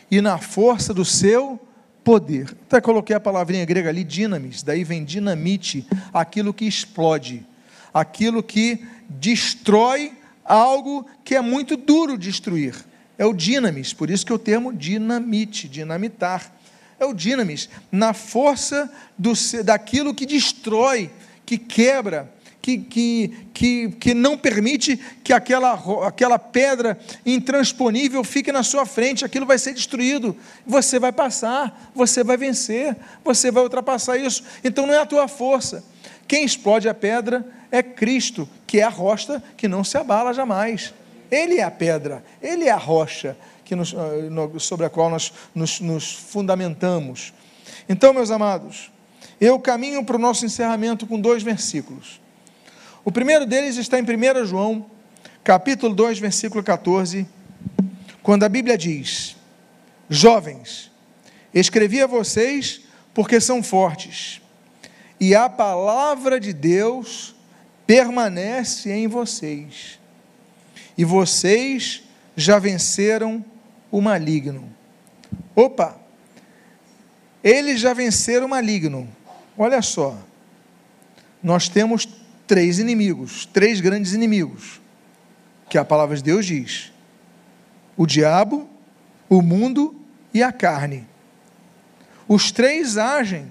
e 0.08 0.20
na 0.20 0.38
força 0.38 0.94
do 0.94 1.04
seu 1.04 1.58
poder. 2.04 2.56
Até 2.68 2.80
coloquei 2.80 3.16
a 3.16 3.18
palavrinha 3.18 3.64
grega 3.64 3.88
ali, 3.88 4.04
dinamis, 4.04 4.62
daí 4.62 4.84
vem 4.84 5.04
dinamite, 5.04 5.84
aquilo 6.14 6.54
que 6.54 6.64
explode, 6.64 7.44
aquilo 7.92 8.44
que 8.44 8.86
destrói 9.08 10.12
algo 10.44 11.04
que 11.24 11.34
é 11.34 11.40
muito 11.40 11.76
duro 11.76 12.16
destruir. 12.16 12.76
É 13.18 13.26
o 13.26 13.32
dinamis, 13.32 13.92
por 13.92 14.10
isso 14.10 14.24
que 14.24 14.32
o 14.32 14.38
termo 14.38 14.72
dinamite, 14.72 15.68
dinamitar 15.68 16.52
é 17.02 17.04
o 17.04 17.12
dinamis, 17.12 17.68
na 17.90 18.14
força 18.14 18.90
do, 19.18 19.32
daquilo 19.64 20.14
que 20.14 20.24
destrói, 20.24 21.10
que 21.44 21.58
quebra, 21.58 22.32
que, 22.62 22.78
que, 22.78 23.46
que, 23.52 23.88
que 23.98 24.14
não 24.14 24.38
permite 24.38 24.96
que 25.24 25.32
aquela, 25.32 25.74
aquela 26.06 26.38
pedra 26.38 26.96
intransponível 27.26 28.22
fique 28.22 28.52
na 28.52 28.62
sua 28.62 28.86
frente, 28.86 29.24
aquilo 29.24 29.44
vai 29.44 29.58
ser 29.58 29.74
destruído, 29.74 30.36
você 30.64 31.00
vai 31.00 31.10
passar, 31.10 31.90
você 31.92 32.22
vai 32.22 32.36
vencer, 32.36 32.96
você 33.24 33.50
vai 33.50 33.64
ultrapassar 33.64 34.16
isso. 34.16 34.44
Então 34.62 34.86
não 34.86 34.94
é 34.94 34.98
a 34.98 35.06
tua 35.06 35.26
força. 35.26 35.84
Quem 36.28 36.44
explode 36.44 36.88
a 36.88 36.94
pedra 36.94 37.44
é 37.72 37.82
Cristo, 37.82 38.48
que 38.64 38.78
é 38.78 38.84
a 38.84 38.88
rocha 38.88 39.42
que 39.56 39.66
não 39.66 39.82
se 39.82 39.98
abala 39.98 40.32
jamais. 40.32 40.94
Ele 41.32 41.58
é 41.58 41.62
a 41.62 41.70
pedra, 41.70 42.22
ele 42.42 42.66
é 42.66 42.70
a 42.70 42.76
rocha 42.76 43.34
que 43.64 43.74
nos, 43.74 43.94
ah, 43.94 44.58
sobre 44.58 44.84
a 44.84 44.90
qual 44.90 45.08
nós 45.08 45.32
nos, 45.54 45.80
nos 45.80 46.12
fundamentamos. 46.12 47.32
Então, 47.88 48.12
meus 48.12 48.30
amados, 48.30 48.92
eu 49.40 49.58
caminho 49.58 50.04
para 50.04 50.16
o 50.16 50.18
nosso 50.18 50.44
encerramento 50.44 51.06
com 51.06 51.18
dois 51.18 51.42
versículos. 51.42 52.20
O 53.02 53.10
primeiro 53.10 53.46
deles 53.46 53.78
está 53.78 53.98
em 53.98 54.02
1 54.02 54.44
João, 54.44 54.84
capítulo 55.42 55.94
2, 55.94 56.18
versículo 56.18 56.62
14, 56.62 57.26
quando 58.22 58.44
a 58.44 58.48
Bíblia 58.48 58.76
diz: 58.76 59.34
Jovens, 60.10 60.90
escrevi 61.54 62.02
a 62.02 62.06
vocês 62.06 62.82
porque 63.14 63.40
são 63.40 63.62
fortes, 63.62 64.42
e 65.18 65.34
a 65.34 65.48
palavra 65.48 66.38
de 66.38 66.52
Deus 66.52 67.34
permanece 67.86 68.92
em 68.92 69.08
vocês, 69.08 69.98
e 70.96 71.04
vocês 71.04 72.02
já 72.36 72.58
venceram 72.58 73.44
o 73.90 74.00
maligno. 74.00 74.68
Opa! 75.54 75.98
Eles 77.42 77.80
já 77.80 77.92
venceram 77.92 78.46
o 78.46 78.50
maligno. 78.50 79.08
Olha 79.56 79.82
só. 79.82 80.16
Nós 81.42 81.68
temos 81.68 82.08
três 82.46 82.78
inimigos, 82.78 83.46
três 83.46 83.80
grandes 83.80 84.12
inimigos, 84.12 84.80
que 85.68 85.76
a 85.76 85.84
palavra 85.84 86.16
de 86.16 86.22
Deus 86.22 86.46
diz: 86.46 86.92
o 87.96 88.06
diabo, 88.06 88.68
o 89.28 89.42
mundo 89.42 89.94
e 90.32 90.42
a 90.42 90.52
carne. 90.52 91.06
os 92.28 92.50
três 92.50 92.96
agem 92.96 93.46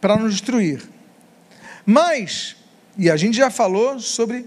para 0.00 0.16
nos 0.16 0.32
destruir. 0.32 0.82
Mas, 1.84 2.56
e 2.96 3.10
a 3.10 3.16
gente 3.16 3.36
já 3.36 3.50
falou 3.50 3.98
sobre 3.98 4.46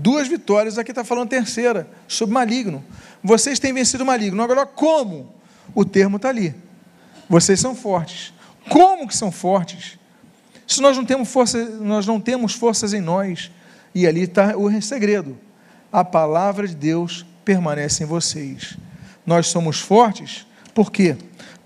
duas 0.00 0.26
vitórias, 0.26 0.78
aqui 0.78 0.90
está 0.90 1.04
falando 1.04 1.28
terceira, 1.28 1.88
sobre 2.08 2.34
maligno. 2.34 2.82
Vocês 3.22 3.58
têm 3.58 3.72
vencido 3.72 4.04
o 4.04 4.06
maligno. 4.06 4.42
Agora, 4.42 4.64
como? 4.64 5.32
O 5.74 5.84
termo 5.84 6.16
está 6.16 6.28
ali. 6.28 6.54
Vocês 7.28 7.60
são 7.60 7.74
fortes. 7.74 8.32
Como 8.68 9.06
que 9.06 9.16
são 9.16 9.30
fortes? 9.30 9.98
Se 10.66 10.80
nós 10.80 10.96
não 10.96 11.04
temos 11.04 11.28
força, 11.28 11.64
nós 11.80 12.06
não 12.06 12.20
temos 12.20 12.54
forças 12.54 12.94
em 12.94 13.00
nós. 13.00 13.50
E 13.94 14.06
ali 14.06 14.22
está 14.22 14.56
o 14.56 14.80
segredo. 14.80 15.38
A 15.92 16.04
palavra 16.04 16.66
de 16.66 16.74
Deus 16.74 17.26
permanece 17.44 18.02
em 18.02 18.06
vocês. 18.06 18.76
Nós 19.26 19.48
somos 19.48 19.78
fortes, 19.78 20.46
por 20.74 20.90
quê? 20.90 21.16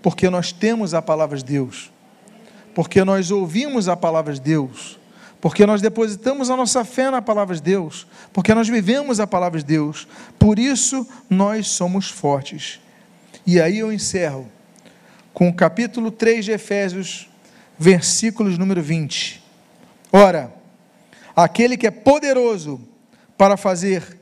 Porque 0.01 0.29
nós 0.29 0.51
temos 0.51 0.93
a 0.93 1.01
palavra 1.01 1.37
de 1.37 1.45
Deus. 1.45 1.91
Porque 2.75 3.03
nós 3.03 3.31
ouvimos 3.31 3.87
a 3.87 3.95
palavra 3.95 4.33
de 4.33 4.41
Deus. 4.41 4.99
Porque 5.39 5.65
nós 5.65 5.81
depositamos 5.81 6.49
a 6.49 6.55
nossa 6.55 6.83
fé 6.83 7.11
na 7.11 7.21
palavra 7.21 7.55
de 7.55 7.61
Deus. 7.61 8.07
Porque 8.33 8.53
nós 8.53 8.67
vivemos 8.67 9.19
a 9.19 9.27
palavra 9.27 9.59
de 9.59 9.65
Deus. 9.65 10.07
Por 10.39 10.57
isso 10.57 11.07
nós 11.29 11.67
somos 11.67 12.09
fortes. 12.09 12.79
E 13.45 13.61
aí 13.61 13.79
eu 13.79 13.91
encerro 13.93 14.49
com 15.33 15.49
o 15.49 15.53
capítulo 15.53 16.09
3 16.09 16.45
de 16.45 16.51
Efésios, 16.51 17.29
versículos 17.77 18.57
número 18.57 18.81
20. 18.81 19.43
Ora, 20.11 20.51
aquele 21.35 21.77
que 21.77 21.85
é 21.85 21.91
poderoso 21.91 22.81
para 23.37 23.55
fazer 23.55 24.17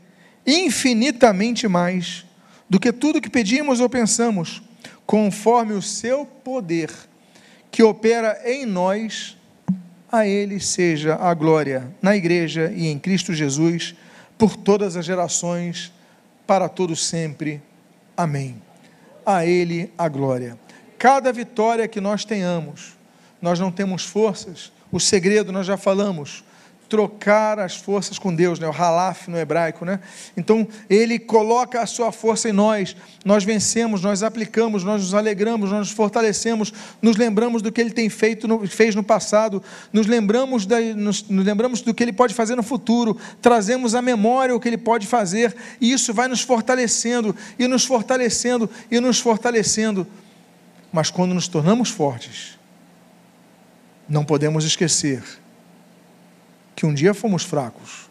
infinitamente 0.46 1.68
mais 1.68 2.26
do 2.70 2.80
que 2.80 2.92
tudo 2.92 3.22
que 3.22 3.30
pedimos 3.30 3.80
ou 3.80 3.90
pensamos, 3.90 4.62
conforme 5.06 5.74
o 5.74 5.82
seu 5.82 6.26
poder 6.26 6.92
que 7.72 7.82
opera 7.82 8.42
em 8.46 8.66
nós, 8.66 9.38
a 10.16 10.26
Ele 10.26 10.62
seja 10.62 11.16
a 11.16 11.34
glória 11.34 11.94
na 12.02 12.16
igreja 12.16 12.72
e 12.74 12.88
em 12.88 12.98
Cristo 12.98 13.34
Jesus, 13.34 13.94
por 14.38 14.56
todas 14.56 14.96
as 14.96 15.06
gerações, 15.06 15.92
para 16.48 16.70
todos 16.70 17.06
sempre. 17.06 17.62
Amém. 18.16 18.62
A 19.26 19.46
Ele 19.46 19.92
a 19.98 20.08
glória. 20.08 20.58
Cada 20.98 21.34
vitória 21.34 21.86
que 21.86 22.00
nós 22.00 22.24
tenhamos, 22.24 22.94
nós 23.42 23.60
não 23.60 23.70
temos 23.70 24.06
forças, 24.06 24.72
o 24.90 25.02
segredo 25.02 25.52
nós 25.52 25.68
já 25.68 25.76
falamos, 25.76 26.45
trocar 26.90 27.60
as 27.60 27.76
forças 27.76 28.20
com 28.20 28.34
Deus, 28.34 28.60
né? 28.60 28.68
o 28.68 28.72
halaf 28.72 29.28
no 29.28 29.38
hebraico. 29.38 29.86
Né? 29.86 30.00
Então, 30.36 30.68
ele 30.90 31.18
coloca 31.18 31.82
a 31.82 31.86
sua 31.86 32.12
força 32.12 32.50
em 32.50 32.52
nós, 32.52 32.96
nós 33.24 33.44
vencemos, 33.44 34.02
nós 34.02 34.24
aplicamos, 34.24 34.84
nós 34.84 35.02
nos 35.02 35.14
alegramos, 35.14 35.72
nós 35.72 35.80
nos 35.80 35.92
fortalecemos, 35.92 36.74
nos 37.02 37.18
lembramos 37.18 37.62
do 37.62 37.72
que 37.72 37.82
ele 37.82 37.92
tem 37.92 38.10
feito, 38.10 38.48
no, 38.48 38.68
fez 38.68 38.96
no 38.96 39.04
passado, 39.04 39.62
nos 39.92 40.08
lembramos, 40.08 40.66
da, 40.66 40.80
nos, 40.80 41.28
nos 41.28 41.46
lembramos 41.46 41.82
do 41.82 41.94
que 41.94 42.04
ele 42.04 42.14
pode 42.14 42.34
fazer 42.34 42.56
no 42.56 42.64
futuro, 42.64 43.18
trazemos 43.42 43.96
à 43.96 44.02
memória 44.02 44.56
o 44.56 44.60
que 44.60 44.68
ele 44.68 44.78
pode 44.78 45.08
fazer, 45.08 45.56
e 45.82 45.92
isso 45.92 46.14
vai 46.14 46.28
nos 46.28 46.42
fortalecendo, 46.42 47.36
e 47.58 47.68
nos 47.68 47.86
fortalecendo, 47.86 48.70
e 48.92 49.00
nos 49.00 49.20
fortalecendo. 49.20 50.06
Mas 50.92 51.10
quando 51.10 51.34
nos 51.34 51.48
tornamos 51.48 51.90
fortes, 51.90 52.58
não 54.08 54.24
podemos 54.24 54.64
esquecer 54.66 55.45
que 56.76 56.86
um 56.86 56.94
dia 56.94 57.14
fomos 57.14 57.44
fracos. 57.44 58.10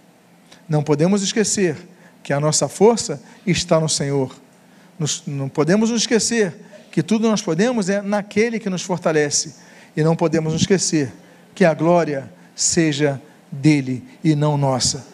Não 0.68 0.82
podemos 0.82 1.22
esquecer 1.22 1.76
que 2.22 2.32
a 2.32 2.40
nossa 2.40 2.68
força 2.68 3.22
está 3.46 3.78
no 3.78 3.88
Senhor. 3.88 4.34
Nos, 4.98 5.22
não 5.26 5.48
podemos 5.48 5.90
nos 5.90 6.02
esquecer 6.02 6.54
que 6.90 7.02
tudo 7.02 7.28
nós 7.28 7.42
podemos 7.42 7.88
é 7.88 8.00
naquele 8.00 8.58
que 8.58 8.70
nos 8.70 8.82
fortalece. 8.82 9.56
E 9.96 10.02
não 10.02 10.16
podemos 10.16 10.52
nos 10.52 10.62
esquecer 10.62 11.12
que 11.54 11.64
a 11.64 11.74
glória 11.74 12.32
seja 12.54 13.20
dele 13.50 14.02
e 14.22 14.34
não 14.34 14.56
nossa. 14.56 15.06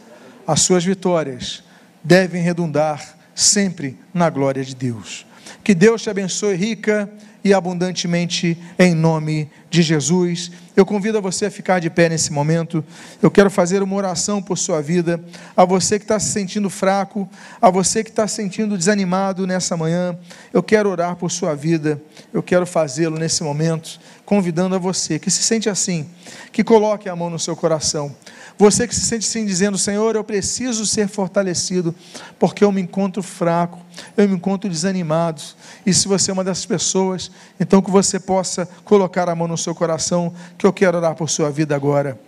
As 0.47 0.61
suas 0.61 0.85
vitórias 0.85 1.63
devem 2.03 2.43
redundar 2.43 3.17
sempre 3.35 3.99
na 4.13 4.31
glória 4.31 4.65
de 4.65 4.75
Deus. 4.75 5.27
Que 5.65 5.75
Deus 5.75 6.03
te 6.03 6.11
abençoe 6.11 6.55
rica 6.55 7.11
e 7.43 7.55
abundantemente 7.55 8.57
em 8.79 8.95
nome 8.95 9.51
de 9.71 9.83
Jesus. 9.83 10.51
Eu 10.77 10.85
convido 10.85 11.19
a 11.19 11.21
você 11.21 11.47
a 11.47 11.51
ficar 11.51 11.79
de 11.79 11.89
pé 11.89 12.09
nesse 12.09 12.33
momento. 12.33 12.85
Eu 13.23 13.31
quero 13.31 13.51
fazer 13.51 13.83
uma 13.83 13.97
oração 13.97 14.43
por 14.43 14.59
sua 14.59 14.81
vida. 14.81 15.23
A 15.57 15.65
você 15.65 15.99
que 15.99 16.05
está 16.05 16.19
se 16.19 16.33
sentindo 16.33 16.69
fraco, 16.69 17.29
a 17.61 17.71
você 17.71 18.03
que 18.03 18.11
está 18.11 18.27
se 18.27 18.37
sentindo 18.37 18.77
desanimado 18.77 19.47
nessa 19.47 19.77
manhã, 19.77 20.17
eu 20.53 20.63
quero 20.63 20.91
orar 20.91 21.17
por 21.17 21.31
sua 21.31 21.55
vida. 21.55 22.01
Eu 22.33 22.43
quero 22.43 22.67
fazê-lo 22.67 23.19
nesse 23.19 23.43
momento, 23.43 24.01
convidando 24.25 24.75
a 24.75 24.79
você 24.79 25.19
que 25.19 25.31
se 25.31 25.43
sente 25.43 25.69
assim, 25.69 26.09
que 26.53 26.65
coloque 26.65 27.09
a 27.09 27.17
mão 27.17 27.31
no 27.31 27.39
seu 27.39 27.57
coração. 27.57 28.15
Você 28.59 28.87
que 28.87 28.95
se 28.95 29.03
sente 29.03 29.27
assim, 29.27 29.45
dizendo: 29.47 29.79
Senhor, 29.79 30.15
eu 30.15 30.25
preciso 30.25 30.85
ser 30.85 31.09
fortalecido, 31.09 31.95
porque 32.39 32.63
eu 32.63 32.71
me 32.71 32.81
encontro 32.81 33.23
fraco, 33.23 33.79
eu 34.17 34.29
me 34.29 34.35
encontro 34.35 34.69
desanimado. 34.69 35.41
E 35.85 35.93
se 35.93 36.07
você 36.07 36.31
é 36.31 36.35
uma 36.35 36.45
dessas 36.45 36.67
pessoas, 36.67 37.31
então 37.59 37.81
que 37.81 37.91
você 37.91 38.21
possa 38.21 38.69
colocar 38.85 39.29
a 39.29 39.35
mão 39.35 39.49
no 39.49 39.57
seu 39.57 39.75
coração, 39.75 40.33
que 40.59 40.67
eu 40.67 40.73
quero 40.73 40.99
orar 40.99 41.15
por 41.15 41.29
sua 41.31 41.51
vida 41.51 41.75
agora. 41.75 42.21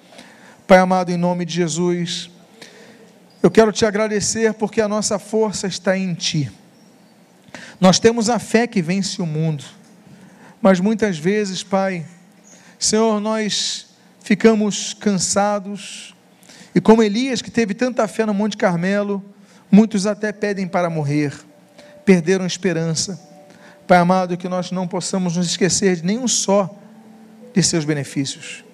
Pai 0.66 0.78
amado, 0.78 1.10
em 1.10 1.16
nome 1.16 1.44
de 1.44 1.54
Jesus, 1.54 2.30
eu 3.42 3.50
quero 3.50 3.72
te 3.72 3.84
agradecer 3.84 4.54
porque 4.54 4.80
a 4.80 4.88
nossa 4.88 5.18
força 5.18 5.66
está 5.66 5.98
em 5.98 6.14
Ti. 6.14 6.50
Nós 7.80 7.98
temos 7.98 8.30
a 8.30 8.38
fé 8.38 8.66
que 8.66 8.80
vence 8.80 9.20
o 9.20 9.26
mundo, 9.26 9.64
mas 10.62 10.78
muitas 10.78 11.18
vezes, 11.18 11.62
Pai, 11.62 12.06
Senhor, 12.78 13.20
nós 13.20 13.91
ficamos 14.22 14.94
cansados, 14.94 16.14
e 16.74 16.80
como 16.80 17.02
Elias, 17.02 17.42
que 17.42 17.50
teve 17.50 17.74
tanta 17.74 18.06
fé 18.08 18.24
no 18.24 18.32
Monte 18.32 18.56
Carmelo, 18.56 19.22
muitos 19.70 20.06
até 20.06 20.32
pedem 20.32 20.66
para 20.66 20.88
morrer, 20.88 21.34
perderam 22.04 22.46
esperança. 22.46 23.20
Pai 23.86 23.98
amado, 23.98 24.36
que 24.36 24.48
nós 24.48 24.70
não 24.70 24.88
possamos 24.88 25.36
nos 25.36 25.46
esquecer 25.46 25.96
de 25.96 26.06
nenhum 26.06 26.26
só 26.26 26.74
de 27.52 27.62
seus 27.62 27.84
benefícios, 27.84 28.64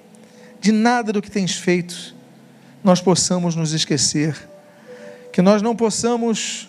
de 0.61 0.71
nada 0.71 1.13
do 1.13 1.21
que 1.21 1.31
tens 1.31 1.57
feito, 1.57 2.15
nós 2.85 3.01
possamos 3.01 3.57
nos 3.57 3.73
esquecer, 3.73 4.37
que 5.33 5.43
nós 5.43 5.61
não 5.63 5.75
possamos 5.75 6.69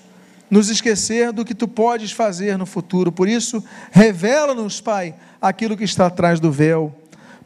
nos 0.49 0.69
esquecer 0.69 1.31
do 1.31 1.45
que 1.45 1.53
tu 1.53 1.67
podes 1.67 2.11
fazer 2.11 2.57
no 2.57 2.65
futuro. 2.65 3.11
Por 3.11 3.27
isso, 3.27 3.63
revela-nos, 3.91 4.81
Pai, 4.81 5.13
aquilo 5.39 5.77
que 5.77 5.83
está 5.83 6.07
atrás 6.07 6.39
do 6.39 6.51
véu, 6.51 6.98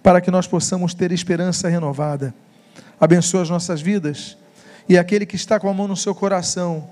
para 0.03 0.21
que 0.21 0.29
nós 0.29 0.45
possamos 0.45 0.93
ter 0.93 1.11
esperança 1.11 1.67
renovada 1.69 2.33
abençoa 3.03 3.41
as 3.41 3.49
nossas 3.49 3.81
vidas. 3.81 4.37
E 4.87 4.97
aquele 4.97 5.25
que 5.25 5.35
está 5.35 5.59
com 5.59 5.69
a 5.69 5.73
mão 5.73 5.87
no 5.87 5.95
seu 5.97 6.15
coração, 6.15 6.89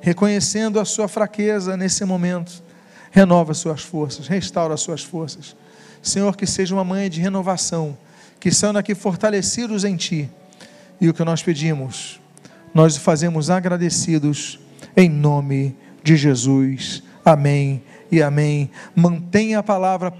reconhecendo 0.00 0.78
a 0.78 0.84
sua 0.84 1.08
fraqueza 1.08 1.76
nesse 1.76 2.04
momento, 2.04 2.62
renova 3.10 3.54
suas 3.54 3.82
forças, 3.82 4.28
restaura 4.28 4.74
as 4.74 4.80
suas 4.80 5.02
forças. 5.02 5.56
Senhor, 6.00 6.36
que 6.36 6.46
seja 6.46 6.74
uma 6.74 6.84
manhã 6.84 7.10
de 7.10 7.20
renovação, 7.20 7.96
que 8.38 8.52
saiam 8.52 8.72
daqui 8.72 8.94
fortalecidos 8.94 9.84
em 9.84 9.96
Ti. 9.96 10.30
E 11.00 11.08
o 11.08 11.14
que 11.14 11.24
nós 11.24 11.42
pedimos, 11.42 12.20
nós 12.72 12.96
o 12.96 13.00
fazemos 13.00 13.50
agradecidos, 13.50 14.60
em 14.96 15.08
nome 15.08 15.76
de 16.02 16.16
Jesus. 16.16 17.02
Amém 17.24 17.82
e 18.10 18.22
amém. 18.22 18.70
Mantenha 18.94 19.58
a 19.58 19.62
palavra 19.62 20.12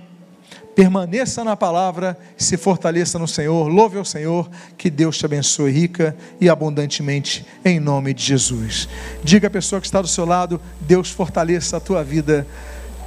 permaneça 0.78 1.42
na 1.42 1.56
palavra, 1.56 2.16
se 2.36 2.56
fortaleça 2.56 3.18
no 3.18 3.26
Senhor, 3.26 3.66
louve 3.66 3.98
ao 3.98 4.04
Senhor, 4.04 4.48
que 4.76 4.88
Deus 4.88 5.18
te 5.18 5.26
abençoe 5.26 5.72
rica 5.72 6.16
e 6.40 6.48
abundantemente, 6.48 7.44
em 7.64 7.80
nome 7.80 8.14
de 8.14 8.22
Jesus. 8.22 8.88
Diga 9.24 9.48
à 9.48 9.50
pessoa 9.50 9.80
que 9.80 9.88
está 9.88 10.00
do 10.00 10.06
seu 10.06 10.24
lado, 10.24 10.60
Deus 10.80 11.10
fortaleça 11.10 11.78
a 11.78 11.80
tua 11.80 12.04
vida, 12.04 12.46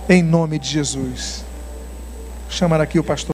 em 0.10 0.22
nome 0.22 0.60
de 0.60 0.68
Jesus. 0.68 1.46
Chamar 2.50 2.82
aqui 2.82 3.00
o 3.00 3.04
pastor. 3.06 3.30